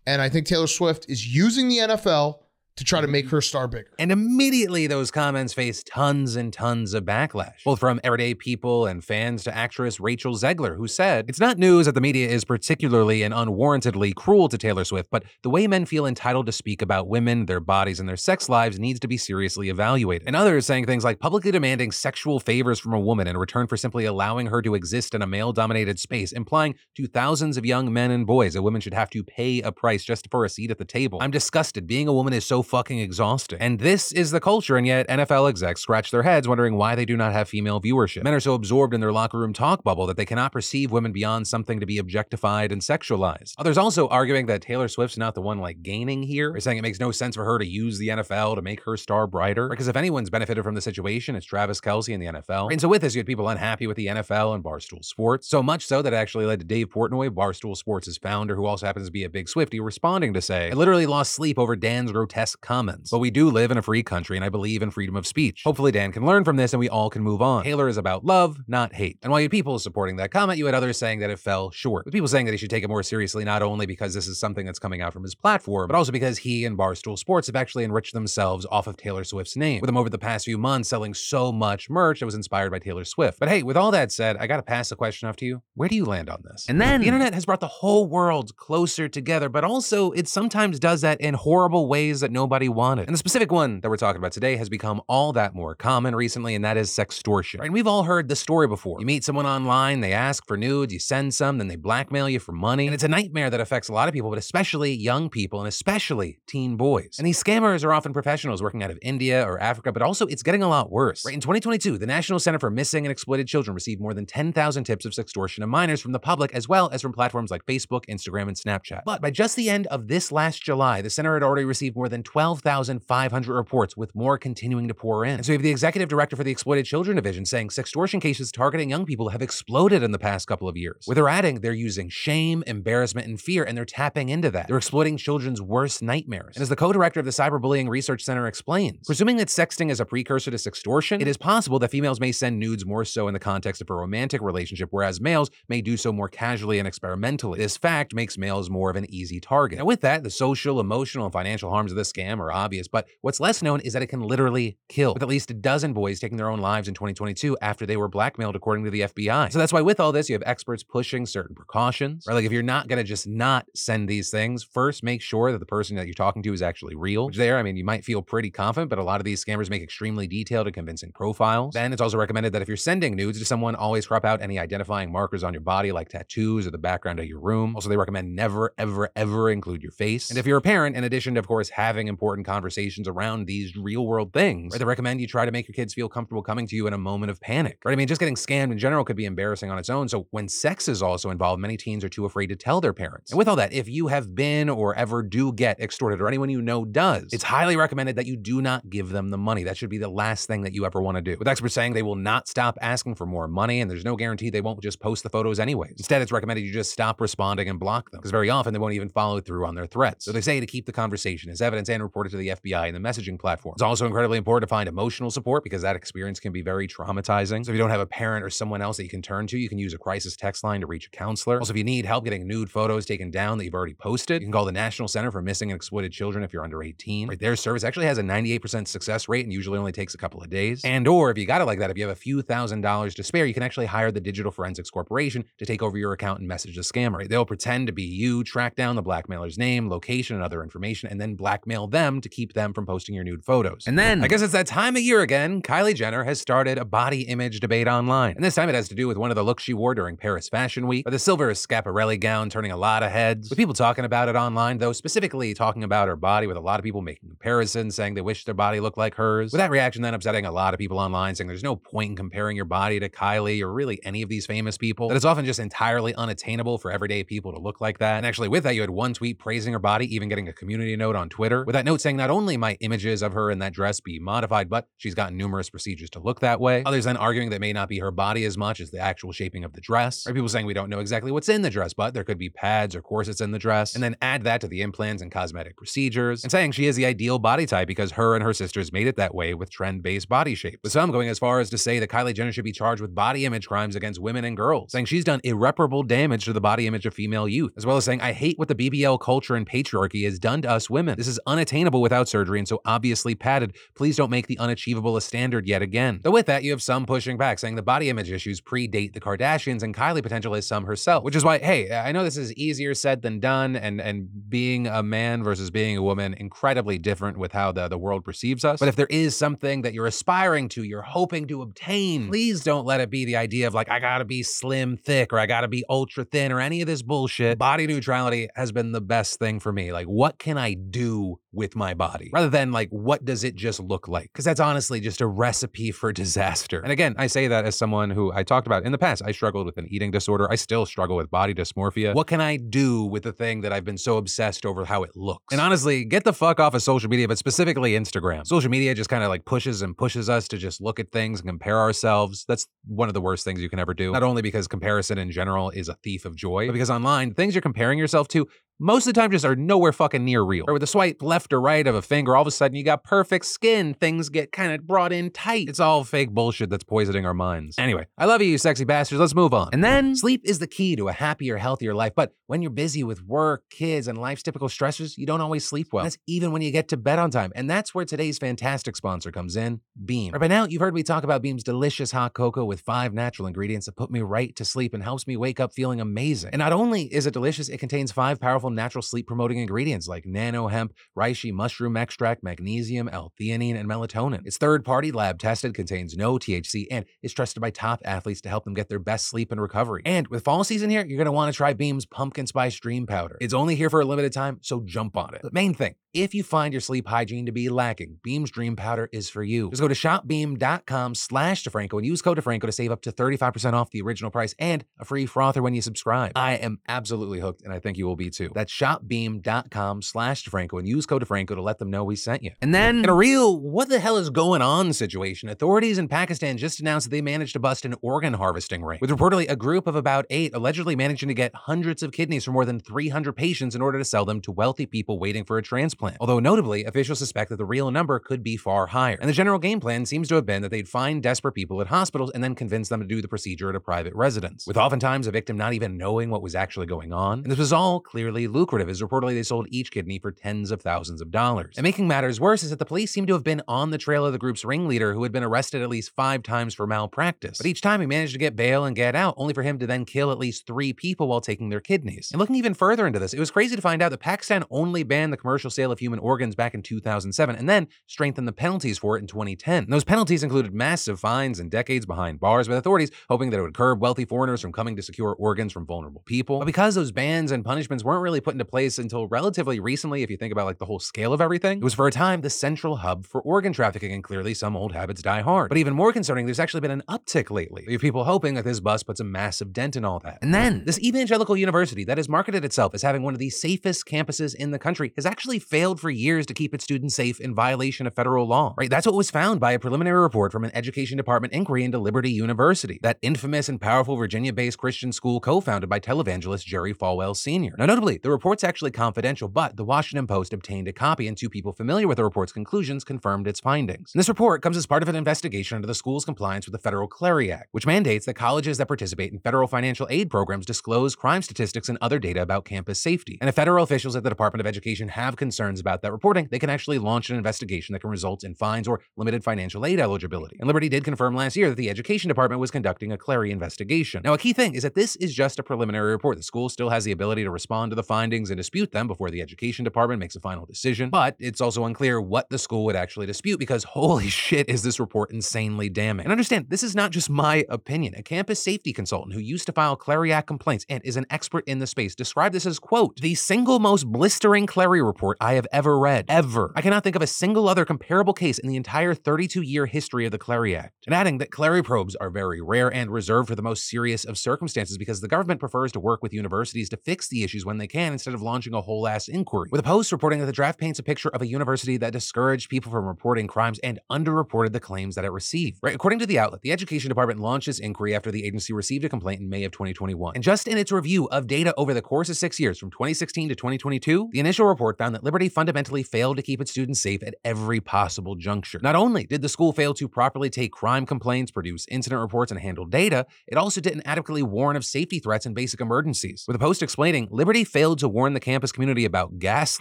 and 0.05 0.21
I 0.21 0.29
think 0.29 0.47
Taylor 0.47 0.67
Swift 0.67 1.07
is 1.09 1.25
using 1.33 1.69
the 1.69 1.79
NFL 1.79 2.42
to 2.77 2.85
try 2.85 3.01
to 3.01 3.07
make 3.07 3.27
mm-hmm. 3.27 3.37
her 3.37 3.41
star 3.41 3.69
bigger. 3.69 3.91
And 3.99 4.11
immediately 4.11 4.87
those 4.87 5.11
comments 5.11 5.53
faced 5.53 5.87
tons 5.87 6.37
and 6.37 6.53
tons 6.53 6.95
of 6.95 7.05
backlash, 7.05 7.65
both 7.65 7.81
from 7.81 8.01
everyday 8.03 8.35
people 8.35 8.87
and 8.87 9.05
fans 9.05 9.45
to 9.45 9.57
actress 9.57 10.01
Rachel 10.01 10.35
Zegler, 10.35 10.77
who 10.77 10.89
said, 10.89 11.27
It's 11.29 11.41
not 11.41 11.59
news 11.59 11.87
that 11.87 11.95
the 11.95 12.01
media 12.01 12.29
is 12.29 12.45
particularly 12.45 13.23
and 13.23 13.35
unwarrantedly 13.35 14.15
cruel 14.15 14.49
to 14.49 14.59
Taylor 14.59 14.85
Swift, 14.85 15.11
but 15.11 15.25
the 15.43 15.51
way 15.51 15.67
men 15.67 15.85
feel 15.85 16.07
entitled 16.07 16.47
to 16.47 16.53
speak 16.53 16.83
about 16.83 17.09
women, 17.09 17.47
their 17.47 17.61
bodies, 17.61 18.01
and 18.01 18.09
their 18.09 18.17
sex 18.17 18.49
lives 18.49 18.79
needs 18.79 19.01
to 19.01 19.09
be 19.09 19.17
seriously 19.17 19.69
evaluated. 19.69 20.27
And 20.27 20.37
others 20.37 20.67
saying 20.67 20.87
things 20.87 21.05
like 21.05 21.21
publicly 21.21 21.51
demanding 21.51 21.93
sexual 21.93 22.41
favors 22.41 22.79
from 22.79 22.95
a 22.95 23.01
woman 23.01 23.27
in 23.27 23.37
return 23.37 23.67
for 23.67 23.77
simply 23.77 24.05
allowing 24.05 24.47
her 24.47 24.63
to 24.63 24.75
exist 24.75 25.15
in 25.15 25.23
a 25.23 25.27
male 25.27 25.53
dominated 25.53 25.99
space, 25.99 26.33
implying 26.33 26.75
to 26.97 27.07
thousands 27.07 27.57
of 27.57 27.67
young 27.67 27.93
men 27.93 28.11
and 28.11 28.27
boys 28.27 28.55
that 28.55 28.63
women 28.63 28.81
should 28.81 28.95
have 28.95 29.11
to 29.11 29.23
pay 29.23 29.61
a 29.61 29.73
price 29.73 30.05
just 30.05 30.31
for 30.31 30.45
a 30.45 30.49
seat 30.49 30.71
at 30.71 30.79
the 30.79 30.85
table. 30.85 31.19
I'm 31.21 31.31
disgusted. 31.31 31.87
Being 31.87 32.09
a 32.09 32.13
woman 32.13 32.33
is 32.33 32.47
so 32.47 32.62
fucking 32.63 32.99
exhausting. 32.99 33.59
And 33.61 33.79
this 33.79 34.13
is 34.13 34.31
the 34.31 34.41
culture, 34.41 34.77
and 34.77 34.87
yet 34.87 35.09
NFL 35.09 35.49
execs 35.49 35.81
scratch 35.81 36.11
their 36.11 36.23
heads 36.23 36.47
wondering 36.47 36.77
why 36.77 36.95
they 36.95 37.05
do 37.05 37.17
not 37.17 37.33
have 37.33 37.49
female 37.49 37.81
viewership. 37.81 38.23
Men 38.23 38.35
are 38.35 38.41
so 38.41 38.55
absorbed 38.55 38.95
in 38.95 39.01
their 39.01 39.13
locker 39.13 39.39
room 39.39 39.53
talk 39.53 39.83
bubble 39.83 40.07
that 40.07 40.17
they 40.17 40.25
cannot 40.25 40.53
perceive 40.53 40.93
women 40.93 41.13
beyond 41.13 41.47
something 41.47 41.81
to 41.81 41.87
be 41.87 41.99
objectified 41.99 42.73
and 42.73 42.81
sexualized. 42.81 43.55
Others 43.59 43.79
also 43.79 44.09
arguing 44.09 44.47
that 44.47 44.63
Taylor 44.63 44.89
Swift's 44.89 45.19
not 45.19 45.35
the 45.35 45.43
one 45.43 45.59
like 45.59 45.83
gaining 45.83 46.23
here, 46.23 46.55
or 46.55 46.61
saying 46.61 46.79
it 46.79 46.83
makes 46.83 47.01
no 47.01 47.11
sense 47.11 47.37
for 47.37 47.45
her 47.45 47.59
to 47.59 47.67
use 47.67 47.99
the 47.99 48.09
NFL 48.09 48.55
to 48.55 48.63
make 48.63 48.83
her 48.85 48.97
star 48.97 49.27
brighter. 49.27 49.69
Because 49.69 49.89
if 49.89 49.97
anyone's 49.97 50.31
benefited 50.31 50.63
from 50.63 50.75
the 50.75 50.81
situation, 50.81 51.35
it's 51.35 51.47
Travis 51.47 51.81
Kelce 51.81 52.15
and 52.15 52.23
the 52.23 52.41
NFL. 52.41 52.71
And 52.71 52.81
so 52.81 52.89
with 52.89 53.03
this, 53.03 53.15
you 53.15 53.19
had 53.21 53.27
people 53.27 53.49
unhappy 53.49 53.87
with 53.87 53.97
the 53.97 54.07
NFL 54.07 54.55
and 54.55 54.63
Barstool 54.63 55.05
Sports. 55.05 55.49
So 55.49 55.63
much 55.63 55.87
so 55.87 56.03
that 56.03 56.13
it 56.13 56.17
actually 56.17 56.47
led 56.47 56.61
to 56.61 56.67
Dave 56.67 56.91
Portnoy, 56.91 57.31
Barstool 57.31 57.77
Sports' 57.77 58.17
founder, 58.17 58.55
who 58.55 58.67
also 58.67 58.87
happens 58.87 59.07
to 59.07 59.13
be 59.13 59.25
a 59.25 59.31
big 59.31 59.47
Swiftie, 59.47 59.83
responding 59.83 60.35
to 60.35 60.41
say, 60.41 60.71
I 60.71 60.75
literally 60.75 61.07
lost 61.07 61.33
sleep 61.33 61.59
over 61.59 61.77
Dan's 61.77 62.13
grotesque 62.13 62.52
comments. 62.57 63.11
But 63.11 63.19
we 63.19 63.31
do 63.31 63.51
live 63.51 63.71
in 63.71 63.79
a 63.79 63.83
free 63.83 64.03
country, 64.03 64.37
and 64.37 64.45
I 64.45 64.49
believe 64.49 64.83
in 64.83 64.91
freedom 64.91 65.17
of 65.17 65.27
speech. 65.27 65.63
Hopefully, 65.65 65.93
Dan 65.93 66.13
can 66.13 66.25
learn 66.25 66.45
from 66.45 66.57
this 66.57 66.73
and 66.73 66.81
we 66.81 66.89
all 66.89 67.11
can 67.11 67.23
move 67.23 67.43
on. 67.43 67.65
Taylor 67.65 67.89
is 67.89 67.97
about 67.97 68.25
love, 68.25 68.59
not 68.67 68.93
hate. 68.95 69.19
And 69.23 69.31
while 69.31 69.41
you 69.41 69.49
people 69.49 69.79
supporting 69.79 70.17
that 70.17 70.31
comment, 70.31 70.59
you 70.59 70.67
had 70.67 70.75
others 70.75 70.99
saying 70.99 71.21
that 71.21 71.31
it 71.31 71.39
fell 71.39 71.71
short. 71.71 72.05
With 72.05 72.15
people 72.15 72.29
saying 72.29 72.47
that 72.47 72.53
he 72.53 72.59
should 72.59 72.71
take 72.71 72.85
it 72.85 72.89
more 72.89 73.03
seriously, 73.03 73.45
not 73.45 73.63
only 73.63 73.87
because 73.87 74.15
this 74.15 74.27
is 74.27 74.39
something 74.39 74.67
that's 74.67 74.79
coming 74.79 75.03
out 75.03 75.13
from 75.13 75.23
his 75.23 75.35
platform, 75.35 75.89
but 75.89 75.97
also 75.97 76.13
because 76.13 76.39
he 76.39 76.65
and 76.65 76.77
Barstool 76.77 77.19
Sports 77.19 77.47
have 77.47 77.57
actually 77.57 77.85
enriched 77.85 78.15
themselves 78.15 78.67
off 78.71 78.87
of 78.87 78.97
Taylor 78.97 79.25
Swift's 79.25 79.57
name, 79.57 79.81
with 79.81 79.89
them 79.89 79.97
over 79.97 80.11
the 80.11 80.19
past 80.19 80.45
few 80.45 80.59
months 80.59 80.89
selling 80.89 81.15
so 81.15 81.53
much 81.53 81.89
merch 81.89 82.21
that 82.21 82.27
was 82.27 82.35
inspired 82.35 82.71
by 82.71 82.79
Taylor 82.79 83.05
Swift. 83.05 83.39
But 83.39 83.49
hey, 83.49 83.63
with 83.63 83.77
all 83.77 83.91
that 83.91 84.13
said, 84.13 84.37
I 84.37 84.47
gotta 84.47 84.63
pass 84.63 84.89
the 84.89 84.97
question 84.97 85.29
off 85.29 85.37
to 85.37 85.47
you. 85.47 85.63
Where 85.75 85.89
do 85.89 85.97
you 85.97 86.05
land 86.05 86.29
on 86.29 86.43
this? 86.45 86.67
And 86.69 86.81
then 86.81 87.01
the 87.01 87.07
internet 87.07 87.35
has 87.35 87.47
brought 87.47 87.61
the 87.61 87.69
whole 87.69 88.07
world 88.07 88.57
closer 88.57 89.09
together, 89.09 89.49
but 89.49 89.65
also 89.65 90.11
it 90.13 90.29
sometimes 90.29 90.79
does 90.79 91.01
that 91.03 91.21
in 91.21 91.35
horrible 91.35 91.89
ways 91.89 92.21
that 92.21 92.31
nobody 92.43 92.69
wanted. 92.69 93.07
And 93.07 93.15
the 93.15 93.19
specific 93.19 93.53
one 93.53 93.81
that 93.81 93.89
we're 93.89 93.97
talking 93.97 94.19
about 94.19 94.33
today 94.33 94.57
has 94.57 94.69
become 94.69 95.01
all 95.09 95.33
that 95.35 95.55
more 95.55 95.77
common 95.77 96.17
recently, 96.17 96.57
and 96.57 96.65
that 96.65 96.77
is 96.77 96.91
sextortion. 96.91 97.61
Right? 97.61 97.67
And 97.67 97.73
we've 97.73 97.87
all 97.87 98.03
heard 98.03 98.29
the 98.29 98.35
story 98.35 98.67
before. 98.67 98.99
You 98.99 99.07
meet 99.07 99.23
someone 99.23 99.47
online, 99.47 100.01
they 100.01 100.13
ask 100.13 100.45
for 100.47 100.57
nudes, 100.57 100.93
you 100.93 100.99
send 100.99 101.35
some, 101.35 101.59
then 101.59 101.69
they 101.69 101.77
blackmail 101.77 102.29
you 102.29 102.41
for 102.41 102.51
money. 102.51 102.87
And 102.87 102.95
it's 102.95 103.05
a 103.05 103.09
nightmare 103.09 103.49
that 103.49 103.61
affects 103.61 103.89
a 103.89 103.93
lot 103.93 104.09
of 104.09 104.15
people, 104.15 104.29
but 104.29 104.41
especially 104.41 104.93
young 104.93 105.31
people 105.31 105.61
and 105.61 105.69
especially 105.69 106.41
teen 106.49 106.77
boys. 106.77 107.15
And 107.19 107.27
these 107.27 107.41
scammers 107.41 107.85
are 107.85 107.93
often 107.93 108.13
professionals 108.13 108.61
working 108.61 108.83
out 108.83 108.91
of 108.91 108.99
India 109.03 109.45
or 109.45 109.61
Africa, 109.61 109.93
but 109.93 110.03
also 110.03 110.27
it's 110.27 110.43
getting 110.43 110.65
a 110.65 110.69
lot 110.69 110.91
worse. 110.91 111.25
Right? 111.25 111.35
In 111.35 111.41
2022, 111.41 111.97
the 111.97 112.07
National 112.07 112.41
Center 112.41 112.59
for 112.59 112.71
Missing 112.71 113.07
and 113.07 113.13
Exploited 113.13 113.47
Children 113.47 113.75
received 113.75 114.01
more 114.01 114.15
than 114.15 114.27
10,000 114.27 114.83
tips 114.83 115.05
of 115.05 115.13
sextortion 115.13 115.63
of 115.63 115.69
minors 115.69 116.01
from 116.01 116.11
the 116.11 116.19
public 116.19 116.53
as 116.53 116.69
well 116.69 116.91
as 116.93 117.03
from 117.03 117.13
platforms 117.13 117.53
like 117.53 117.65
Facebook, 117.67 118.05
Instagram, 118.07 118.49
and 118.49 118.57
Snapchat. 118.57 119.03
But 119.05 119.23
by 119.23 119.31
just 119.31 119.55
the 119.55 119.71
end 119.71 119.87
of 119.87 120.09
this 120.09 120.33
last 120.33 120.61
July, 120.65 121.03
the 121.03 121.11
center 121.11 121.35
had 121.35 121.45
already 121.45 121.65
received 121.65 121.95
more 121.95 122.09
than 122.09 122.25
12,500 122.33 123.55
reports, 123.55 123.95
with 123.95 124.15
more 124.15 124.39
continuing 124.39 124.89
to 124.89 124.95
pour 124.95 125.23
in. 125.23 125.35
And 125.35 125.45
so 125.45 125.51
we 125.51 125.57
have 125.57 125.63
the 125.63 125.71
executive 125.71 126.09
director 126.09 126.35
for 126.35 126.43
the 126.43 126.51
Exploited 126.51 126.87
Children 126.87 127.17
Division 127.17 127.45
saying 127.45 127.69
sextortion 127.69 128.23
cases 128.23 128.51
targeting 128.51 128.89
young 128.89 129.05
people 129.05 129.29
have 129.29 129.43
exploded 129.43 130.03
in 130.03 130.13
the 130.13 130.19
past 130.19 130.49
couple 130.49 130.67
of 130.67 130.75
years. 130.75 131.05
With 131.07 131.19
her 131.19 131.29
adding, 131.29 131.61
they're 131.61 131.75
using 131.75 132.09
shame, 132.09 132.65
embarrassment, 132.67 133.27
and 133.27 133.39
fear, 133.39 133.65
and 133.65 133.77
they're 133.77 133.85
tapping 133.85 134.31
into 134.31 134.51
that. 134.51 134.67
They're 134.67 134.79
exploiting 134.79 135.19
children's 135.19 135.61
worst 135.61 136.01
nightmares. 136.01 136.57
And 136.57 136.63
as 136.63 136.71
the 136.71 136.77
co-director 136.77 137.21
of 137.21 137.27
the 137.27 137.33
Cyberbullying 137.33 137.91
Research 137.91 138.25
Center 138.25 138.47
explains, 138.47 139.07
presuming 139.07 139.37
that 139.37 139.49
sexting 139.49 139.91
is 139.91 140.01
a 140.01 140.07
precursor 140.07 140.51
to 140.51 140.57
sextortion, 140.57 141.21
it 141.21 141.29
is 141.29 141.37
possible 141.37 141.79
that 141.81 141.91
females 141.91 142.19
may 142.19 142.33
send 142.33 142.59
nudes 142.59 142.87
more 142.87 143.05
so 143.05 143.29
in 143.29 143.35
the 143.35 143.41
context 143.41 143.83
of 143.83 143.91
a 143.91 143.95
romantic 143.95 144.41
relationship, 144.41 144.89
whereas 144.91 145.21
males 145.21 145.51
may 145.69 145.83
do 145.83 145.99
so 145.99 146.15
more 146.15 146.31
casually 146.31 146.79
and 146.79 146.89
experimentally. 146.89 147.59
This 147.59 147.77
fact 147.77 148.15
makes 148.15 148.39
males 148.39 148.71
more 148.71 148.89
of 148.89 148.97
an 148.97 149.05
easy 149.13 149.39
target. 149.39 149.81
And 149.81 149.87
with 149.87 150.01
that, 150.01 150.23
the 150.23 150.31
social, 150.31 150.81
emotional, 150.81 151.27
and 151.27 151.33
financial 151.35 151.69
harms 151.69 151.93
of 151.93 151.99
this 151.99 152.11
scam 152.11 152.22
scam 152.23 152.39
or 152.39 152.53
obvious, 152.53 152.89
but 152.89 153.09
what's 153.21 153.41
less 153.41 153.63
known 153.63 153.81
is 153.81 153.93
that 153.93 154.03
it 154.03 154.07
can 154.07 154.21
literally 154.21 154.79
kill, 154.89 155.15
with 155.15 155.23
at 155.23 155.29
least 155.29 155.51
a 155.51 155.55
dozen 155.55 155.93
boys 155.93 156.21
taking 156.21 156.37
their 156.37 156.49
own 156.49 156.61
lives 156.61 156.89
in 156.89 156.95
2022 156.95 157.57
after 157.61 157.87
they 157.87 157.97
were 157.97 158.09
blackmailed, 158.09 158.57
according 158.57 158.85
to 158.85 158.91
the 158.91 159.03
FBI. 159.03 159.53
So 159.53 159.59
that's 159.59 159.73
why 159.73 159.81
with 159.81 160.01
all 160.01 160.13
this, 160.13 160.29
you 160.29 160.35
have 160.35 160.43
experts 160.47 160.83
pushing 160.83 161.27
certain 161.27 161.55
precautions, 161.55 162.25
right? 162.27 162.35
Like 162.35 162.45
if 162.45 162.53
you're 162.53 162.63
not 162.63 162.89
gonna 162.89 163.05
just 163.05 163.27
not 163.27 163.67
send 163.75 164.09
these 164.09 164.31
things, 164.31 164.63
first 164.63 165.03
make 165.03 165.23
sure 165.23 165.53
that 165.53 165.59
the 165.59 165.67
person 165.67 165.97
that 165.97 166.07
you're 166.07 166.15
talking 166.15 166.43
to 166.43 166.53
is 166.53 166.63
actually 166.63 166.95
real. 166.95 167.27
Which 167.27 167.37
there, 167.37 167.59
I 167.59 167.63
mean, 167.63 167.77
you 167.77 167.85
might 167.85 168.05
feel 168.05 168.23
pretty 168.23 168.51
confident, 168.51 168.91
but 168.91 168.99
a 168.99 169.05
lot 169.05 169.21
of 169.21 169.25
these 169.25 169.45
scammers 169.45 169.71
make 169.71 169.83
extremely 169.83 170.27
detailed 170.27 170.67
and 170.67 170.75
convincing 170.75 171.13
profiles. 171.13 171.75
Then 171.75 171.93
it's 171.93 172.03
also 172.03 172.19
recommended 172.19 172.53
that 172.53 172.63
if 172.63 172.69
you're 172.69 172.77
sending 172.77 173.17
nudes 173.17 173.39
to 173.39 173.45
someone, 173.45 173.75
always 173.75 174.07
crop 174.07 174.25
out 174.25 174.43
any 174.43 174.59
identifying 174.59 175.11
markers 175.11 175.45
on 175.45 175.53
your 175.53 175.61
body, 175.61 175.93
like 175.93 176.09
tattoos 176.09 176.67
or 176.67 176.71
the 176.71 176.79
background 176.79 177.19
of 177.19 177.27
your 177.27 177.41
room. 177.41 177.75
Also, 177.75 177.89
they 177.89 177.97
recommend 177.97 178.35
never, 178.35 178.75
ever, 178.79 179.11
ever 179.17 179.51
include 179.51 179.83
your 179.83 179.93
face. 179.93 180.31
And 180.31 180.39
if 180.39 180.47
you're 180.47 180.59
a 180.59 180.63
parent, 180.63 180.97
in 180.97 181.05
addition 181.05 181.35
to, 181.35 181.41
of 181.41 181.47
course, 181.47 181.71
having 181.71 182.09
important 182.13 182.47
conversations 182.47 183.09
around 183.09 183.47
these 183.47 183.77
real 183.77 184.07
world 184.07 184.33
things, 184.33 184.73
right, 184.73 184.79
they 184.79 184.85
recommend 184.85 185.21
you 185.21 185.27
try 185.27 185.45
to 185.45 185.53
make 185.53 185.67
your 185.67 185.75
kids 185.75 185.95
feel 185.95 186.09
comfortable 186.09 186.43
coming 186.43 186.67
to 186.67 186.77
you 186.77 186.87
in 186.87 186.93
a 186.93 186.99
moment 186.99 187.31
of 187.31 187.41
panic. 187.41 187.79
Right? 187.85 187.93
I 187.93 187.97
mean, 187.97 188.07
just 188.07 188.21
getting 188.21 188.35
scammed 188.37 188.73
in 188.73 188.79
general 188.79 189.05
could 189.05 189.17
be 189.17 189.25
embarrassing 189.25 189.71
on 189.71 189.79
its 189.79 189.91
own. 189.91 190.09
So 190.09 190.27
when 190.31 190.49
sex 190.49 190.89
is 190.89 191.03
also 191.03 191.31
involved, 191.31 191.61
many 191.61 191.77
teens 191.77 192.05
are 192.05 192.09
too 192.09 192.25
afraid 192.25 192.49
to 192.49 192.57
tell 192.57 192.81
their 192.81 192.93
parents. 192.93 193.33
And 193.33 193.39
with 193.39 193.49
all 193.49 193.57
that, 193.57 193.73
if 193.73 193.89
you 193.89 194.09
have 194.09 194.35
been 194.35 194.69
or 194.69 194.95
ever 194.95 195.23
do 195.23 195.53
get 195.53 195.81
extorted 195.81 196.21
or 196.21 196.29
anyone 196.29 196.51
you 196.51 196.61
know 196.61 196.85
does, 196.85 197.33
it's 197.33 197.45
highly 197.45 197.77
recommended 197.77 198.17
that 198.17 198.27
you 198.27 198.37
do 198.37 198.61
not 198.61 198.89
give 198.91 199.11
them 199.11 199.31
the 199.31 199.39
money. 199.39 199.65
That 199.65 199.77
should 199.77 199.91
be 199.91 199.99
the 199.99 200.09
last 200.09 200.47
thing 200.47 200.63
that 200.63 200.75
you 200.75 200.85
ever 200.87 201.01
want 201.01 201.17
to 201.17 201.23
do. 201.23 201.37
With 201.39 201.49
experts 201.49 201.75
saying 201.75 201.95
they 201.95 202.03
will 202.03 202.17
not 202.17 202.49
stop 202.49 202.79
asking 202.81 203.15
for 203.15 203.27
more 203.27 203.49
money 203.49 203.81
and 203.81 203.91
there's 203.91 204.05
no 204.05 204.17
guarantee 204.17 204.51
they 204.51 204.61
won't 204.61 204.83
just 204.83 205.01
post 205.01 205.23
the 205.23 205.31
photos 205.31 205.59
anyways. 205.59 205.95
Instead, 205.99 206.23
it's 206.23 206.33
recommended 206.33 206.63
you 206.63 206.73
just 206.73 206.93
stop 206.93 207.21
responding 207.21 207.69
and 207.69 207.79
block 207.79 208.11
them 208.11 208.21
because 208.21 208.31
very 208.31 208.51
often 208.51 208.73
they 208.73 208.79
won't 208.79 208.95
even 208.95 209.09
follow 209.09 209.41
through 209.41 209.67
on 209.67 209.75
their 209.75 209.87
threats. 209.87 210.25
So 210.25 210.33
they 210.33 210.41
say 210.41 210.61
to 210.61 210.67
keep 210.67 210.87
the 210.87 210.93
conversation 210.93 211.51
as 211.51 211.61
evidence 211.61 211.89
and 211.89 212.02
report 212.03 212.27
it 212.27 212.31
to 212.31 212.37
the 212.37 212.49
FBI 212.49 212.87
and 212.87 212.97
the 212.97 213.01
messaging 213.01 213.39
platform. 213.39 213.75
It's 213.75 213.83
also 213.83 214.07
incredibly 214.07 214.39
important 214.39 214.69
to 214.69 214.73
find 214.73 214.89
emotional 214.89 215.31
support 215.31 215.65
because 215.65 215.83
that 215.83 215.97
experience 215.97 216.41
can 216.41 216.53
be 216.53 216.63
very 216.63 216.89
traumatizing. 216.89 217.65
So 217.65 217.71
if 217.71 217.75
you 217.75 217.79
don't 217.79 217.91
have 217.91 218.01
a 218.01 218.07
parent 218.07 218.45
or 218.45 218.51
someone 218.51 218.83
else 218.83 218.97
that 218.97 219.05
you 219.05 219.09
can 219.09 219.23
turn 219.23 219.47
to, 219.49 219.59
you 219.59 219.69
can 219.69 219.79
use 219.79 219.95
a 219.95 219.99
crisis 219.99 220.37
text 220.37 220.65
line 220.65 220.81
to 220.81 220.87
reach 220.87 221.07
a 221.07 221.11
counselor. 221.11 221.59
Also, 221.59 221.73
if 221.73 221.77
you 221.77 221.85
need 221.85 222.07
help 222.07 222.25
getting 222.25 222.47
nude 222.47 222.71
photos 222.71 223.07
taken 223.07 223.31
down 223.31 223.59
that 223.59 223.65
you've 223.65 223.75
already 223.75 223.95
posted, 223.95 224.43
you 224.43 224.47
can 224.47 224.53
call 224.53 224.65
the 224.65 224.73
National 224.73 225.09
Center 225.09 225.31
for 225.31 225.43
Missing 225.43 225.71
and 225.71 225.77
Exploited 225.77 226.13
Children 226.13 226.45
if 226.45 226.53
you're 226.53 226.65
under 226.65 226.83
18. 226.83 227.29
Right, 227.29 227.39
their 227.39 227.57
service 227.57 227.85
actually 227.85 228.07
has 228.07 228.19
a 228.19 228.23
98% 228.23 228.87
success 228.89 229.29
rate 229.29 229.45
and 229.45 229.53
usually 229.53 229.79
only 229.79 229.93
takes 229.93 230.15
a 230.15 230.19
couple 230.19 230.43
of 230.43 230.51
days. 230.51 230.85
And 230.85 231.07
or 231.09 231.31
if 231.31 231.39
you 231.39 231.47
got 231.47 231.61
it 231.61 231.65
like 231.65 231.79
that, 231.79 231.91
if 231.91 231.97
you 231.97 232.05
have 232.05 232.17
a 232.17 232.21
few 232.21 232.43
thousand 232.43 232.81
dollars 232.83 233.15
to 233.17 233.23
spare, 233.23 233.47
you 233.47 233.55
can 233.55 233.63
actually 233.63 233.87
hire 233.87 234.11
the 234.11 234.21
Digital 234.21 234.53
Forensics 234.53 234.91
Corporation 234.91 235.45
to 235.59 235.67
take 235.67 235.83
over 235.83 235.97
your 235.99 236.13
account 236.13 236.41
and 236.41 236.49
message 236.49 236.77
the 236.77 236.83
scammer. 236.83 237.27
They'll 237.29 237.45
pretend 237.45 237.87
to 237.87 237.93
be 237.93 238.03
you, 238.03 238.45
track 238.45 238.77
down 238.77 238.97
the 238.97 239.03
blackmailer's 239.03 239.59
name, 239.59 239.89
location, 239.89 240.37
and 240.37 240.45
other 240.45 240.63
information, 240.63 241.09
and 241.09 241.21
then 241.21 241.35
blackmail 241.35 241.87
them 241.93 242.21
to 242.21 242.29
keep 242.29 242.55
them 242.55 242.75
from 242.75 242.85
posting 242.85 243.15
your 243.15 243.25
nude 243.25 243.45
photos. 243.45 243.87
And 243.87 243.99
then, 243.99 244.25
I 244.25 244.29
guess 244.29 244.43
it's 244.43 244.53
that 244.53 244.67
time 244.67 244.97
of 244.97 245.03
year 245.03 245.21
again, 245.21 245.63
Kylie 245.63 245.95
Jenner 245.95 246.25
has 246.25 246.41
started 246.41 246.79
a 246.79 246.85
body 246.85 247.23
image 247.23 247.61
debate 247.61 247.87
online. 247.87 248.35
And 248.35 248.45
this 248.45 248.57
time 248.57 248.69
it 248.69 248.75
has 248.75 248.89
to 248.89 248.95
do 248.95 249.07
with 249.07 249.17
one 249.17 249.31
of 249.31 249.37
the 249.37 249.45
looks 249.45 249.63
she 249.63 249.75
wore 249.75 249.95
during 249.95 250.17
Paris 250.17 250.49
Fashion 250.49 250.87
Week, 250.87 251.05
with 251.07 251.13
the 251.13 251.19
silver 251.19 251.53
Schiaparelli 251.53 252.19
gown 252.19 252.51
turning 252.51 252.73
a 252.73 252.77
lot 252.77 253.03
of 253.03 253.13
heads, 253.13 253.49
with 253.49 253.59
people 253.59 253.75
talking 253.75 254.05
about 254.05 254.29
it 254.29 254.35
online, 254.35 254.79
though 254.79 254.93
specifically 254.93 255.55
talking 255.55 255.85
about 255.85 256.09
her 256.09 256.17
body, 256.17 256.47
with 256.47 256.57
a 256.57 256.61
lot 256.61 256.81
of 256.81 256.85
people 256.85 257.03
making 257.03 257.29
comparisons, 257.29 257.95
saying 257.95 258.15
they 258.15 258.21
wish 258.21 258.45
their 258.45 258.55
body 258.55 258.81
looked 258.81 258.99
like 258.99 259.15
hers. 259.15 259.53
With 259.53 259.61
that 259.61 259.71
reaction 259.71 260.03
then 260.03 260.15
upsetting 260.15 260.47
a 260.47 260.53
lot 260.53 260.75
of 260.75 260.79
people 260.79 260.99
online, 260.99 261.35
saying 261.35 261.49
there's 261.49 261.63
no 261.63 261.77
point 261.77 262.11
in 262.11 262.17
comparing 262.17 262.57
your 262.57 262.65
body 262.65 262.99
to 262.99 263.09
Kylie 263.09 263.63
or 263.63 263.73
really 263.73 264.01
any 264.05 264.23
of 264.23 264.29
these 264.29 264.47
famous 264.47 264.77
people, 264.79 265.09
that 265.09 265.17
it's 265.17 265.25
often 265.25 265.45
just 265.45 265.61
entirely 265.61 266.15
unattainable 266.15 266.79
for 266.79 266.91
everyday 266.91 267.23
people 267.23 267.53
to 267.53 267.59
look 267.59 267.81
like 267.81 267.99
that. 267.99 268.17
And 268.17 268.27
actually, 268.27 268.49
with 268.49 268.65
that, 268.65 268.75
you 268.75 268.81
had 268.81 268.91
one 268.91 269.15
tweet 269.15 269.39
praising 269.39 269.73
her 269.73 269.79
body, 269.79 270.13
even 270.15 270.29
getting 270.29 270.49
a 270.49 270.53
community 270.53 270.97
note 270.97 271.17
on 271.17 271.29
Twitter, 271.29 271.65
with 271.73 271.79
that 271.79 271.87
note 271.87 272.03
saying 272.03 272.19
not 272.19 272.29
only 272.29 272.59
might 272.59 272.77
images 272.81 273.23
of 273.23 273.33
her 273.33 273.51
in 273.51 273.59
that 273.61 273.73
dress 273.73 273.99
be 273.99 274.19
modified, 274.19 274.69
but 274.69 274.89
she's 274.99 275.15
gotten 275.15 275.39
numerous 275.39 275.71
procedures 275.71 276.11
to 276.11 276.21
look 276.21 276.41
that 276.41 276.61
way. 276.61 276.83
Others 276.85 277.05
then 277.05 277.17
arguing 277.17 277.49
that 277.49 277.63
may 277.63 277.73
not 277.73 277.89
be 277.89 277.99
her 277.99 278.11
body 278.11 278.45
as 278.45 278.59
much 278.59 278.79
as 278.79 278.91
the 278.91 278.99
actual 278.99 279.33
shaping 279.33 279.65
of 279.65 279.73
the 279.73 279.81
dress. 279.81 280.27
Or 280.27 280.35
people 280.35 280.51
saying 280.51 280.67
we 280.67 280.75
don't 280.75 280.91
know 280.91 281.01
exactly 281.01 281.33
what's 281.33 281.49
in 281.49 281.63
the 281.63 281.71
dress, 281.71 281.95
but 281.95 282.13
there 282.13 282.25
could 282.25 282.37
be 282.37 282.51
pads 282.51 282.95
or 282.95 283.01
corsets 283.01 283.41
in 283.41 283.53
the 283.53 283.59
dress. 283.59 283.95
And 283.95 284.05
then 284.05 284.17
add 284.21 284.45
that 284.45 284.61
to 284.61 284.69
the 284.69 284.83
implants 284.83 285.23
and 285.23 285.33
cosmetic 285.33 285.79
procedures, 285.79 286.45
and 286.45 286.53
saying 286.53 286.73
she 286.73 286.85
is 286.85 286.97
the 286.97 287.07
ideal 287.07 287.39
body 287.39 287.65
type 287.65 287.89
because 287.89 288.13
her 288.13 288.35
and 288.35 288.45
her 288.45 288.53
sisters 288.53 288.93
made 288.93 289.07
it 289.07 289.17
that 289.17 289.35
way 289.35 289.55
with 289.55 289.71
trend-based 289.71 290.29
body 290.29 290.55
shape. 290.55 290.79
With 290.83 290.93
some 290.93 291.11
going 291.11 291.31
as 291.31 291.39
far 291.39 291.61
as 291.61 291.71
to 291.71 291.79
say 291.79 291.99
that 292.01 292.11
Kylie 292.11 292.35
Jenner 292.35 292.53
should 292.53 292.65
be 292.65 292.73
charged 292.73 293.01
with 293.01 293.15
body 293.15 293.47
image 293.47 293.67
crimes 293.67 293.97
against 293.97 294.21
women 294.21 294.45
and 294.45 294.59
girls, 294.59 294.93
saying 294.93 295.07
she's 295.07 295.25
done 295.25 295.41
irreparable 295.43 296.03
damage 296.03 296.45
to 296.45 296.53
the 296.53 296.61
body 296.61 296.87
image 296.87 297.07
of 297.07 297.15
female 297.15 297.49
youth, 297.49 297.73
as 297.79 297.87
well 297.87 297.97
as 297.97 298.05
saying, 298.05 298.21
I 298.21 298.33
hate 298.33 298.59
what 298.59 298.69
the 298.69 298.75
BBL 298.75 299.19
culture 299.23 299.55
and 299.55 299.67
patriarchy 299.67 300.25
has 300.25 300.39
done 300.39 300.61
to 300.61 300.71
us 300.71 300.91
women. 300.91 301.17
This 301.17 301.29
is 301.29 301.41
unattainable 301.63 302.03
without 302.03 302.29
surgery 302.29 302.59
and 302.59 302.67
so 302.67 302.81
obviously 302.85 303.37
padded. 303.37 303.77
Please 303.95 304.17
don't 304.17 304.31
make 304.31 304.49
the 304.49 304.59
unachievable 304.59 305.17
a 305.17 305.21
standard 305.21 305.65
yet 305.67 305.81
again. 305.81 306.19
Though 306.25 306.33
with 306.33 306.47
that, 306.47 306.65
you 306.65 306.73
have 306.73 306.83
some 306.83 307.07
pushing 307.07 307.39
back, 307.39 307.61
saying 307.61 307.77
the 307.77 307.83
body 307.83 308.11
image 308.11 308.33
issues 308.33 308.61
predate 308.61 309.13
the 309.13 309.21
Kardashians 309.21 309.85
and 309.85 309.95
Kylie 309.95 310.23
potentially 310.23 310.61
some 310.61 310.85
herself, 310.85 311.23
which 311.23 311.37
is 311.37 311.45
why, 311.45 311.59
hey, 311.59 311.93
I 311.93 312.11
know 312.11 312.25
this 312.25 312.37
is 312.37 312.53
easier 312.55 312.95
said 312.95 313.23
than 313.23 313.39
done, 313.39 313.77
and 313.77 314.01
and 314.01 314.29
being 314.49 314.89
a 314.89 315.03
man 315.03 315.45
versus 315.45 315.71
being 315.71 315.97
a 315.97 316.03
woman 316.03 316.35
incredibly 316.35 316.99
different 316.99 317.39
with 317.39 317.53
how 317.53 317.71
the, 317.71 317.87
the 317.87 317.99
world 317.99 318.25
perceives 318.25 318.65
us. 318.65 318.81
But 318.81 318.89
if 318.89 318.97
there 318.97 319.07
is 319.07 319.37
something 319.37 319.83
that 319.83 319.95
you're 319.95 320.07
aspiring 320.07 320.69
to, 320.71 320.83
you're 320.83 321.03
hoping 321.03 321.47
to 321.49 321.63
obtain, 321.63 322.29
please 322.29 322.65
don't 322.65 322.85
let 322.85 323.01
it 323.01 323.09
be 323.11 323.25
the 323.25 323.37
idea 323.37 323.69
of 323.69 323.75
like, 323.75 323.89
I 323.89 324.01
gotta 324.01 324.25
be 324.25 324.43
slim, 324.43 324.97
thick, 324.97 325.33
or 325.33 325.39
I 325.39 325.47
gotta 325.47 325.69
be 325.69 325.85
ultra 325.89 326.25
thin, 326.25 326.51
or 326.51 326.61
any 326.61 326.81
of 326.81 326.89
this 326.89 327.03
bullshit. 327.03 327.59
Body 327.59 327.87
neutrality 327.87 328.49
has 328.57 328.73
been 328.73 328.91
the 328.91 329.01
best 329.01 329.39
thing 329.39 329.61
for 329.61 329.73
me. 329.73 329.93
Like, 329.93 330.07
what 330.07 330.39
can 330.39 330.59
I 330.59 330.75
do 330.75 331.39
with 331.53 331.77
my 331.77 331.95
body? 331.95 332.31
Rather 332.33 332.49
than 332.49 332.73
like, 332.73 332.89
what 332.91 333.25
does 333.25 333.45
it 333.45 333.55
just 333.55 333.81
look 333.81 334.09
like? 334.09 334.31
Because 334.33 334.45
that's 334.45 334.61
honestly 334.61 335.01
just 335.01 335.21
a 335.21 335.27
recipe 335.27 335.91
for 335.91 336.13
disaster. 336.13 336.81
And 336.81 336.93
again, 336.93 337.15
I 337.19 337.27
say 337.27 337.49
that 337.49 337.65
as 337.65 337.77
someone 337.77 338.11
who 338.11 338.33
I 338.33 338.43
talked 338.43 338.67
about 338.67 338.85
in 338.85 338.93
the 338.93 338.99
past. 338.99 339.23
I 339.25 339.33
struggled 339.33 339.67
with 339.67 339.77
an 339.77 339.87
eating 339.91 340.11
disorder. 340.11 340.51
I 340.51 340.57
still 340.57 340.87
struggle 340.87 341.17
with 341.17 341.31
body 341.31 341.55
dysmorphia. 341.55 342.15
What 342.15 342.27
can 342.27 342.41
I 342.41 342.57
do 342.57 343.05
with 343.05 343.23
the 343.23 343.33
thing 343.33 343.61
that 343.63 343.73
I've 343.73 343.85
been 343.85 343.99
so 343.99 344.17
obsessed 344.17 344.65
over 344.65 344.85
how 344.85 345.03
it 345.03 345.11
looks? 345.15 345.53
And 345.53 345.61
honestly, 345.61 346.05
get 346.05 346.25
the 346.25 346.33
fuck 346.33 346.61
off 346.61 346.75
of 346.75 346.83
social 346.83 347.09
media, 347.09 347.29
but 347.29 347.39
specifically 347.39 347.93
Instagram. 347.93 348.47
Social 348.47 348.71
media 348.71 348.95
just 348.95 349.11
kind 349.11 349.23
of 349.23 349.29
like 349.29 349.45
pushes 349.45 349.83
and 349.83 349.97
pushes 349.97 350.29
us 350.29 350.49
to 350.49 350.59
just 350.59 350.81
look 350.81 350.99
at 350.99 351.13
things 351.13 351.41
and 351.41 351.49
compare 351.49 351.79
ourselves. 351.79 352.45
That's 352.47 352.67
one 352.87 353.09
of 353.09 353.15
the 353.15 353.21
worst 353.21 353.45
things 353.45 353.61
you 353.61 353.69
can 353.69 353.79
ever 353.79 353.95
do. 353.95 354.13
Not 354.13 354.23
only 354.23 354.43
because 354.43 354.69
comparison 354.69 355.19
in 355.19 355.31
general 355.31 355.71
is 355.71 355.89
a 355.89 355.95
thief 355.95 356.25
of 356.25 356.37
joy, 356.37 356.67
but 356.67 356.73
because 356.73 356.91
online, 356.91 357.35
things 357.35 357.55
you're 357.55 357.63
comparing 357.63 357.99
yourself 357.99 358.29
to 358.29 358.47
most 358.83 359.07
of 359.07 359.15
the 359.15 359.21
time 359.21 359.31
just 359.31 359.45
are 359.45 359.55
nowhere 359.55 359.93
fucking 359.93 360.25
near 360.25 360.43
real. 360.43 360.65
Or 360.67 360.75
with 360.75 360.83
a 360.83 360.89
swipe 360.89 361.23
left 361.23 361.53
or 361.53 361.61
right 361.61 361.87
of 361.87 361.95
a 361.95 362.03
finger, 362.03 362.35
all 362.35 362.43
of 362.43 362.49
a 362.49 362.51
sudden 362.51 362.77
you 362.77 362.83
got 362.83 363.05
perfect 363.05 363.45
skin. 363.45 363.95
Things 363.95 364.29
get 364.29 364.51
kind 364.51 364.73
of 364.73 364.85
brought 364.89 365.13
in 365.13 365.31
tight. 365.31 365.69
It's 365.69 365.79
all 365.79 366.03
fake 366.03 366.31
bullshit 366.31 366.69
that's 366.69 366.83
poisoning 366.83 367.25
our 367.25 367.33
minds. 367.33 367.79
Anyway, 367.79 368.09
I 368.19 368.25
love 368.25 368.43
you, 368.43 368.49
you 368.49 368.59
sexy 368.59 368.85
bastards. 368.85 369.21
Let's 369.21 369.37
move 369.37 369.55
on. 369.55 369.71
And 369.73 369.85
then 369.85 370.17
sleep 370.17 370.43
is 370.45 370.59
the 370.59 370.67
key 370.67 370.97
to 370.97 371.07
a 371.07 371.13
happier, 371.13 371.59
healthier 371.59 371.95
life. 371.95 372.13
But 372.17 372.35
when 372.49 372.61
you're 372.61 372.73
busy 372.73 373.05
with 373.05 373.23
work, 373.23 373.63
kids, 373.71 374.09
and 374.09 374.19
life's 374.19 374.43
typical 374.43 374.69
stressors, 374.69 375.17
you 375.17 375.27
don't 375.27 375.41
always 375.41 375.65
sleep 375.65 375.93
well. 375.93 376.03
That's 376.03 376.19
even 376.27 376.51
when 376.51 376.61
you 376.61 376.73
get 376.73 376.89
to 376.89 376.97
bed 376.97 377.21
on 377.21 377.31
time. 377.31 377.53
And 377.55 377.71
that's 377.71 377.95
where 377.95 378.05
today's 378.05 378.39
fantastic 378.39 378.97
sponsor 378.97 379.31
comes 379.31 379.55
in, 379.55 379.81
Beam. 380.05 380.33
Right 380.33 380.41
by 380.41 380.49
now, 380.49 380.67
you've 380.67 380.81
heard 380.81 380.95
me 380.95 381.05
talk 381.05 381.23
about 381.23 381.41
Beam's 381.41 381.63
delicious 381.63 382.11
hot 382.11 382.35
cocoa 382.35 382.65
with 382.65 382.81
five 382.81 383.15
natural 383.15 383.47
ingredients 383.47 383.87
that 383.87 383.97
put 383.97 384.11
me 384.11 384.23
right 384.23 384.55
to 384.57 384.65
sleep 384.65 384.93
and 384.93 385.05
helps 385.05 385.27
me 385.27 385.37
wake 385.37 385.61
up 385.61 385.73
feeling 385.73 386.01
amazing. 386.01 386.51
And 386.53 386.59
not 386.59 386.73
only 386.73 387.03
is 387.05 387.27
it 387.27 387.33
delicious, 387.33 387.69
it 387.69 387.79
contains 387.79 388.11
five 388.11 388.41
powerful 388.41 388.72
natural 388.75 389.03
sleep 389.03 389.27
promoting 389.27 389.59
ingredients 389.59 390.09
like 390.09 390.27
nano 390.27 390.69
hemp, 390.69 390.93
reishi 391.17 391.53
mushroom 391.53 391.97
extract, 391.97 392.43
magnesium, 392.43 393.09
L-theanine, 393.09 393.79
and 393.79 393.89
melatonin. 393.89 394.43
It's 394.45 394.59
third-party 394.59 395.13
lab 395.13 395.39
tested, 395.39 395.75
contains 395.75 396.17
no 396.17 396.35
THC, 396.39 396.87
and 396.91 397.05
is 397.23 397.33
trusted 397.33 397.61
by 397.61 397.71
top 397.71 398.01
athletes 398.05 398.41
to 398.43 398.49
help 398.49 398.65
them 398.65 398.75
get 398.75 398.89
their 398.89 398.99
best 398.99 399.27
sleep 399.27 399.53
and 399.53 399.61
recovery. 399.61 400.03
And 400.05 400.29
with 400.29 400.45
fall 400.45 400.65
season 400.65 400.91
here, 400.91 401.05
you're 401.05 401.19
gonna 401.19 401.33
want 401.33 401.53
to 401.53 401.57
try 401.57 401.73
Beam's 401.73 402.07
pumpkin 402.07 402.47
spice 402.47 402.77
dream 402.77 403.07
powder. 403.07 403.39
It's 403.41 403.55
only 403.55 403.77
here 403.77 403.91
for 403.91 404.01
a 404.01 404.05
limited 404.05 404.33
time, 404.33 404.59
so 404.63 404.81
jump 404.81 405.17
on 405.17 405.35
it. 405.35 405.43
The 405.43 405.51
main 405.53 405.75
thing, 405.75 405.95
if 406.15 406.35
you 406.35 406.43
find 406.43 406.75
your 406.75 406.81
sleep 406.81 407.09
hygiene 407.09 407.47
to 407.47 407.53
be 407.53 407.71
lacking, 407.71 408.19
Beam's 408.23 408.51
Dream 408.51 408.77
Powder 408.77 409.09
is 409.13 409.31
for 409.31 409.43
you. 409.43 409.71
Just 409.71 409.81
go 409.81 409.89
to 409.89 409.95
shopbeam.com 409.95 411.15
slash 411.15 411.65
DeFranco 411.65 411.95
and 411.95 412.07
use 412.07 412.21
code 412.21 412.39
DeFranco 412.39 412.67
to 412.67 412.73
save 412.73 412.93
up 412.93 413.01
to 413.03 413.13
35% 413.13 413.73
off 413.73 413.91
the 413.91 414.03
original 414.03 414.31
price 414.31 414.55
and 414.59 414.85
a 414.99 415.07
free 415.07 415.25
frother 415.25 415.63
when 415.63 415.75
you 415.75 415.81
subscribe. 415.81 416.33
I 416.37 416.55
am 416.55 416.81
absolutely 416.87 417.41
hooked, 417.41 417.63
and 417.63 417.73
I 417.73 417.79
think 417.79 417.97
you 417.97 418.07
will 418.07 418.17
be 418.17 418.29
too. 418.29 418.51
That's 418.55 418.62
shopbeam.com 418.69 420.03
slash 420.03 420.45
DeFranco 420.45 420.79
and 420.79 420.89
use 420.89 421.07
code 421.07 421.25
DeFranco 421.25 421.49
to 421.49 421.63
let 421.63 421.79
them 421.79 421.91
know 421.91 422.05
we 422.05 422.17
sent 422.17 422.43
you. 422.43 422.53
And 422.61 422.75
then, 422.75 423.01
in 423.01 423.09
a 423.09 423.15
real 423.15 423.59
what 423.59 423.89
the 423.89 424.01
hell 424.01 424.17
is 424.17 424.31
going 424.31 424.63
on 424.63 424.93
situation, 424.93 425.49
authorities 425.49 425.99
in 425.99 426.09
Pakistan 426.09 426.59
just 426.59 426.81
announced 426.81 427.07
that 427.07 427.11
they 427.11 427.23
managed 427.23 427.53
to 427.55 427.61
bust 427.61 427.85
an 427.85 427.95
organ 428.03 428.35
harvesting 428.35 428.83
ring, 428.83 428.99
with 429.01 429.11
reportedly 429.11 429.49
a 429.49 429.57
group 429.57 429.87
of 429.87 429.97
about 429.97 430.27
eight 430.31 430.55
allegedly 430.55 430.97
managing 430.97 431.29
to 431.29 431.35
get 431.35 431.55
hundreds 431.55 432.03
of 432.03 432.13
kidneys 432.13 432.45
from 432.45 432.55
more 432.55 432.65
than 432.65 432.81
300 432.81 433.33
patients 433.35 433.75
in 433.75 433.83
order 433.83 433.99
to 433.99 434.05
sell 434.05 434.25
them 434.25 434.41
to 434.41 434.51
wealthy 434.51 434.87
people 434.87 435.19
waiting 435.19 435.45
for 435.45 435.59
a 435.59 435.63
transplant. 435.63 435.83
transplant. 435.83 436.17
Although 436.21 436.41
notably, 436.41 436.85
officials 436.85 437.19
suspect 437.19 437.51
that 437.51 437.57
the 437.57 437.65
real 437.65 437.91
number 437.91 438.19
could 438.19 438.43
be 438.43 438.57
far 438.57 438.87
higher. 438.89 439.19
And 439.21 439.29
the 439.29 439.35
general 439.35 439.59
game 439.59 439.81
plan 439.81 440.07
seems 440.07 440.29
to 440.29 440.35
have 440.37 440.47
been 440.47 440.63
that 440.63 440.71
they'd 440.71 440.89
find 440.89 441.23
desperate 441.23 441.53
people 441.53 441.81
at 441.81 441.89
hospitals 441.89 442.31
and 442.31 442.43
then 442.43 442.55
convince 442.55 442.89
them 442.89 443.01
to 443.01 443.07
do 443.07 443.21
the 443.21 443.29
procedure 443.29 443.69
at 443.71 443.77
a 443.77 443.81
private 443.81 444.15
residence, 444.15 444.67
with 444.67 444.77
oftentimes 444.77 445.27
a 445.27 445.31
victim 445.31 445.57
not 445.57 445.73
even 445.73 445.97
knowing 445.97 446.31
what 446.31 446.43
was 446.43 446.55
actually 446.55 446.87
going 446.87 447.13
on. 447.13 447.41
And 447.41 447.51
this 447.51 447.59
was 447.59 447.73
all 447.73 448.01
clearly 448.01 448.42
lucrative, 448.47 448.89
as 448.89 449.01
reportedly 449.01 449.35
they 449.35 449.43
sold 449.43 449.67
each 449.71 449.91
kidney 449.91 450.19
for 450.19 450.33
tens 450.33 450.71
of 450.71 450.83
thousands 450.83 451.21
of 451.21 451.31
dollars. 451.31 451.75
And 451.77 451.85
making 451.85 452.09
matters 452.09 452.41
worse 452.41 452.63
is 452.63 452.71
that 452.71 452.79
the 452.79 452.85
police 452.85 453.13
seem 453.13 453.27
to 453.27 453.33
have 453.33 453.45
been 453.45 453.63
on 453.69 453.91
the 453.91 453.99
trail 453.99 454.25
of 454.25 454.33
the 454.33 454.39
group's 454.39 454.65
ringleader 454.65 455.15
who 455.15 455.23
had 455.23 455.33
been 455.33 455.43
arrested 455.43 455.83
at 455.83 455.89
least 455.89 456.13
five 456.15 456.43
times 456.43 456.75
for 456.75 456.87
malpractice. 456.87 457.59
But 457.59 457.67
each 457.67 457.81
time 457.81 458.01
he 458.01 458.07
managed 458.07 458.33
to 458.33 458.39
get 458.39 458.57
bail 458.57 458.85
and 458.85 458.97
get 458.97 459.15
out, 459.15 459.35
only 459.37 459.55
for 459.55 459.63
him 459.63 459.79
to 459.79 459.87
then 459.87 460.05
kill 460.05 460.31
at 460.31 460.39
least 460.39 460.67
three 460.67 460.93
people 460.93 461.29
while 461.29 461.41
taking 461.41 461.69
their 461.69 461.81
kidneys. 461.81 462.31
And 462.33 462.39
looking 462.39 462.57
even 462.57 462.75
further 462.75 463.07
into 463.07 463.19
this, 463.19 463.33
it 463.33 463.41
was 463.41 463.51
crazy 463.51 463.77
to 463.77 463.83
find 463.83 464.03
out 464.03 464.11
that 464.11 464.21
Pakistan 464.21 464.65
only 464.71 465.03
banned 465.03 465.33
the 465.33 465.37
commercial 465.37 465.71
sale 465.71 465.93
of 465.93 465.99
human 465.99 466.19
organs 466.19 466.55
back 466.55 466.75
in 466.75 466.83
2007 466.83 467.57
and 467.57 467.69
then 467.69 467.89
strengthened 468.07 468.49
the 468.49 468.53
penalties 468.53 468.99
for 468.99 469.17
it 469.17 469.21
in 469.21 469.27
2010. 469.27 469.85
And 469.85 469.93
those 469.93 470.05
penalties 470.05 470.43
included 470.43 470.75
massive 470.75 471.21
fines 471.21 471.59
and 471.59 471.71
decades 471.71 472.07
behind 472.07 472.41
bars 472.41 472.69
with 472.69 472.79
authorities 472.79 473.11
hoping 473.29 473.51
that 473.51 473.59
it 473.59 473.63
would 473.63 473.75
curb 473.75 474.01
wealthy 474.01 474.25
foreigners 474.25 474.61
from 474.61 474.73
coming 474.73 474.97
to 474.97 475.03
secure 475.03 475.35
organs 475.39 475.73
from 475.73 475.87
vulnerable 475.87 476.23
people. 476.27 476.59
But 476.59 476.67
because 476.67 476.95
those 476.95 477.13
bans 477.13 477.53
and 477.53 477.65
punishments 477.65 478.05
weren't 478.05 478.23
really 478.23 478.32
put 478.41 478.55
into 478.55 478.65
place 478.65 478.99
until 478.99 479.27
relatively 479.27 479.81
recently, 479.81 480.23
if 480.23 480.31
you 480.31 480.37
think 480.37 480.53
about 480.53 480.67
like 480.67 480.79
the 480.79 480.85
whole 480.85 480.99
scale 480.99 481.33
of 481.33 481.41
everything, 481.41 481.79
it 481.79 481.85
was 481.85 481.95
for 481.95 482.07
a 482.07 482.13
time 482.13 482.41
the 482.41 482.51
central 482.51 482.97
hub 482.97 483.27
for 483.27 483.41
organ 483.43 483.73
trafficking, 483.73 484.13
and 484.13 484.25
clearly 484.25 484.55
some 484.55 484.77
old 484.77 484.93
habits 484.93 485.23
die 485.23 485.41
hard. 485.41 485.69
But 485.69 485.79
even 485.79 485.95
more 485.95 486.13
concerning, 486.13 486.47
there's 486.47 486.61
actually 486.61 486.81
been 486.81 486.91
an 486.91 487.03
uptick 487.09 487.51
lately. 487.51 487.85
We 487.87 487.95
have 487.95 488.03
people 488.03 488.25
hoping 488.25 488.55
that 488.55 488.65
this 488.65 488.81
bus 488.81 489.03
puts 489.03 489.21
a 489.21 489.25
massive 489.25 489.73
dent 489.73 489.97
in 489.97 490.05
all 490.05 490.19
that. 490.21 490.39
And 490.43 490.55
then 490.55 490.85
this 490.85 491.01
evangelical 491.01 491.57
university 491.57 492.05
that 492.05 492.19
has 492.19 492.29
marketed 492.29 492.65
itself 492.65 492.95
as 492.95 493.03
having 493.03 493.23
one 493.23 493.35
of 493.35 493.39
the 493.39 493.51
safest 493.51 494.07
campuses 494.07 494.55
in 494.55 494.71
the 494.71 494.79
country 494.79 495.13
has 495.17 495.27
actually 495.27 495.59
failed 495.59 496.01
for 496.01 496.11
years 496.11 496.47
to 496.47 496.55
keep 496.55 496.75
its 496.75 496.85
students 496.85 497.15
safe 497.15 497.41
in 497.41 497.55
violation 497.55 498.07
of 498.07 498.15
federal 498.15 498.47
law. 498.47 498.75
Right? 498.77 498.91
That's 498.91 499.07
what 499.07 499.15
was 499.15 499.31
found 499.31 499.61
by 499.61 499.73
a 499.73 499.79
preliminary 499.79 500.21
report 500.21 500.53
from 500.53 500.65
an 500.65 500.71
education 500.75 501.17
department 501.17 501.53
inquiry 501.53 501.85
into 501.85 501.99
Liberty 501.99 502.31
University, 502.31 502.99
that 503.03 503.19
infamous 503.23 503.69
and 503.69 503.81
powerful 503.81 504.17
Virginia-based 504.17 504.79
Christian 504.79 505.13
school 505.13 505.41
co-founded 505.41 505.89
by 505.89 506.01
televangelist 506.01 506.65
Jerry 506.65 506.95
Falwell 506.95 507.37
Sr. 507.37 507.75
Now, 507.79 507.87
notably, 507.87 508.19
the 508.23 508.31
report's 508.31 508.63
actually 508.63 508.93
confidential, 508.93 509.49
but 509.49 509.77
the 509.77 509.85
Washington 509.85 510.27
Post 510.29 510.53
obtained 510.53 510.87
a 510.87 510.93
copy, 510.93 511.27
and 511.27 511.37
two 511.37 511.51
people 511.51 511.73
familiar 511.73 512.07
with 512.07 512.17
the 512.17 512.25
report's 512.25 512.53
conclusions 512.53 513.03
confirmed 513.03 513.49
its 513.49 513.59
findings. 513.59 514.13
And 514.15 514.21
this 514.21 514.29
report 514.29 514.63
comes 514.63 514.77
as 514.77 514.87
part 514.87 515.03
of 515.03 515.09
an 515.09 515.17
investigation 515.17 515.77
into 515.77 515.89
the 515.89 515.95
school's 515.95 516.25
compliance 516.25 516.67
with 516.67 516.73
the 516.73 516.79
Federal 516.79 517.09
Clery 517.09 517.53
Act, 517.53 517.69
which 517.73 517.85
mandates 517.85 518.27
that 518.27 518.35
colleges 518.35 518.79
that 518.79 518.87
participate 518.87 519.33
in 519.33 519.41
federal 519.41 519.67
financial 519.67 520.07
aid 520.09 520.31
programs 520.31 520.67
disclose 520.67 521.17
crime 521.17 521.43
statistics 521.43 521.89
and 521.89 521.99
other 522.01 522.21
data 522.21 522.41
about 522.41 522.65
campus 522.65 523.03
safety. 523.03 523.39
And 523.41 523.49
if 523.49 523.57
federal 523.57 523.83
officials 523.83 524.15
at 524.15 524.23
the 524.23 524.31
Department 524.31 524.61
of 524.61 524.67
Education 524.67 525.09
have 525.09 525.35
concerns 525.37 525.81
about 525.81 526.03
that 526.03 526.13
reporting, 526.13 526.47
they 526.51 526.61
can 526.61 526.71
actually 526.71 526.99
launch 526.99 527.29
an 527.29 527.37
investigation 527.37 527.93
that 527.93 528.01
can 528.01 528.11
result 528.11 528.45
in 528.45 528.55
fines 528.55 528.87
or 528.87 529.01
limited 529.17 529.43
financial 529.43 529.85
aid 529.85 529.99
eligibility. 529.99 530.57
And 530.61 530.69
Liberty 530.69 530.89
did 530.89 531.03
confirm 531.03 531.35
last 531.35 531.57
year 531.57 531.71
that 531.71 531.77
the 531.77 531.91
Education 531.91 532.29
Department 532.29 532.61
was 532.61 532.71
conducting 532.71 533.11
a 533.11 533.19
Clery 533.19 533.51
investigation. 533.51 534.23
Now, 534.25 534.35
a 534.35 534.39
key 534.39 534.53
thing 534.53 534.75
is 534.75 534.85
that 534.85 534.95
this 534.95 535.17
is 535.17 535.35
just 535.35 535.59
a 535.59 535.63
preliminary 535.65 536.13
report. 536.13 536.37
The 536.37 536.45
school 536.45 536.69
still 536.69 536.91
has 536.91 537.05
the 537.05 537.13
ability 537.13 537.43
to 537.43 537.51
respond 537.51 537.91
to 537.91 537.97
the 537.97 538.12
findings 538.13 538.51
and 538.51 538.59
dispute 538.59 538.93
them 538.93 539.07
before 539.07 539.31
the 539.31 539.41
Education 539.41 539.87
Department 539.87 540.21
makes 540.21 540.37
a 540.37 540.41
final 540.41 540.67
decision. 540.67 541.09
But 541.09 541.35
it's 541.39 541.63
also 541.63 541.87
unclear 541.87 542.21
what 542.21 542.51
the 542.51 542.59
school 542.59 542.85
would 542.85 542.95
actually 542.95 543.25
dispute 543.25 543.59
because 543.59 543.85
holy 543.85 544.29
shit 544.43 544.69
is 544.69 544.83
this 544.83 545.01
report 545.01 545.31
insanely 545.31 545.89
damning. 545.89 546.27
And 546.27 546.31
understand, 546.31 546.67
this 546.69 546.83
is 546.83 546.95
not 546.95 547.11
just 547.11 547.31
my 547.31 547.65
opinion. 547.71 548.15
A 548.15 548.23
campus 548.23 548.63
safety 548.63 548.93
consultant 548.93 549.33
who 549.33 549.41
used 549.41 549.65
to 549.65 549.73
file 549.73 549.97
Clery 549.97 550.31
Act 550.31 550.47
complaints 550.47 550.85
and 550.91 551.03
is 551.07 551.17
an 551.17 551.25
expert 551.31 551.65
in 551.67 551.79
the 551.79 551.87
space 551.87 552.15
described 552.15 552.55
this 552.55 552.67
as, 552.67 552.79
quote, 552.79 553.17
the 553.17 553.35
single 553.35 553.79
most 553.79 554.05
blistering 554.05 554.67
Clery 554.67 555.03
report 555.03 555.39
I 555.41 555.55
have 555.55 555.67
ever 555.73 555.99
read. 555.99 556.27
Ever. 556.29 556.71
I 556.77 556.83
cannot 556.83 557.05
think 557.05 557.17
of 557.17 557.23
a 557.23 557.27
single 557.27 557.67
other 557.67 557.87
comparable 557.87 558.35
case 558.35 558.59
in 558.59 558.69
the 558.69 558.77
entire 558.77 559.15
32 559.15 559.63
year 559.63 559.87
history 559.87 560.27
of 560.27 560.33
the 560.33 560.39
Clery 560.39 560.77
Act. 560.77 561.07
And 561.07 561.15
adding 561.15 561.39
that 561.39 561.51
Clery 561.51 561.83
probes 561.83 562.15
are 562.17 562.29
very 562.29 562.61
rare 562.61 562.93
and 562.93 563.11
reserved 563.11 563.49
for 563.49 563.55
the 563.55 563.63
most 563.63 563.89
serious 563.89 564.27
of 564.27 564.37
circumstances 564.37 564.99
because 564.99 565.23
the 565.23 565.29
government 565.29 565.61
prefers 565.61 565.93
to 565.93 566.01
work 566.01 566.23
with 566.23 566.35
universities 566.35 566.91
to 566.91 566.99
fix 566.99 567.27
the 567.27 567.43
issues 567.43 567.65
when 567.65 567.79
they 567.79 567.87
can 567.87 568.02
instead 568.11 568.35
of 568.35 568.41
launching 568.41 568.73
a 568.73 568.81
whole 568.81 569.07
ass 569.07 569.29
inquiry. 569.29 569.69
With 569.71 569.81
a 569.81 569.85
post 569.85 570.11
reporting 570.11 570.41
that 570.41 570.47
the 570.47 570.53
draft 570.53 570.81
paints 570.81 570.99
a 570.99 571.03
picture 571.03 571.29
of 571.29 571.43
a 571.43 571.47
university 571.47 571.99
that 571.99 572.13
discouraged 572.13 572.71
people 572.71 572.91
from 572.91 573.05
reporting 573.05 573.47
crimes 573.47 573.79
and 573.81 574.01
underreported 574.11 574.73
the 574.73 574.81
claims 574.81 575.15
that 575.15 575.25
it 575.25 575.31
received. 575.31 575.79
Right? 575.83 575.95
According 575.95 576.21
to 576.21 576.27
the 576.27 576.39
outlet, 576.39 576.63
the 576.63 576.73
Education 576.73 577.11
Department 577.11 577.41
launched 577.41 577.69
its 577.69 577.79
inquiry 577.79 578.15
after 578.15 578.31
the 578.31 578.45
agency 578.45 578.73
received 578.73 579.05
a 579.05 579.09
complaint 579.11 579.41
in 579.41 579.51
May 579.51 579.65
of 579.65 579.73
2021. 579.73 580.35
And 580.35 580.43
just 580.43 580.67
in 580.67 580.79
its 580.79 580.91
review 580.91 581.27
of 581.27 581.47
data 581.47 581.75
over 581.77 581.93
the 581.93 582.03
course 582.03 582.31
of 582.31 582.37
six 582.37 582.59
years, 582.59 582.79
from 582.79 582.91
2016 582.91 583.51
to 583.51 583.55
2022, 583.55 584.31
the 584.33 584.41
initial 584.41 584.67
report 584.67 584.97
found 584.97 585.15
that 585.15 585.23
Liberty 585.23 585.49
fundamentally 585.49 586.03
failed 586.03 586.39
to 586.39 586.43
keep 586.43 586.61
its 586.61 586.71
students 586.71 587.01
safe 587.01 587.23
at 587.23 587.35
every 587.45 587.81
possible 587.81 588.35
juncture. 588.35 588.81
Not 588.83 588.97
only 588.97 589.25
did 589.25 589.43
the 589.43 589.49
school 589.49 589.73
fail 589.73 589.93
to 589.95 590.09
properly 590.09 590.51
take 590.51 590.73
crime 590.73 591.07
complaints, 591.07 591.51
produce 591.51 591.87
incident 591.89 592.21
reports, 592.21 592.51
and 592.51 592.61
handle 592.61 592.87
data, 592.87 593.27
it 593.47 593.59
also 593.59 593.81
didn't 593.81 594.03
adequately 594.07 594.43
warn 594.43 594.77
of 594.77 594.85
safety 594.85 595.19
threats 595.19 595.47
and 595.47 595.55
basic 595.55 595.81
emergencies. 595.81 596.45
With 596.47 596.57
a 596.57 596.59
post 596.59 596.83
explaining, 596.83 597.29
Liberty 597.31 597.65
failed 597.65 597.92
to 598.01 598.09
warn 598.09 598.35
the 598.35 598.41
campus 598.41 598.73
community 598.73 599.05
about 599.05 599.39
gas 599.39 599.81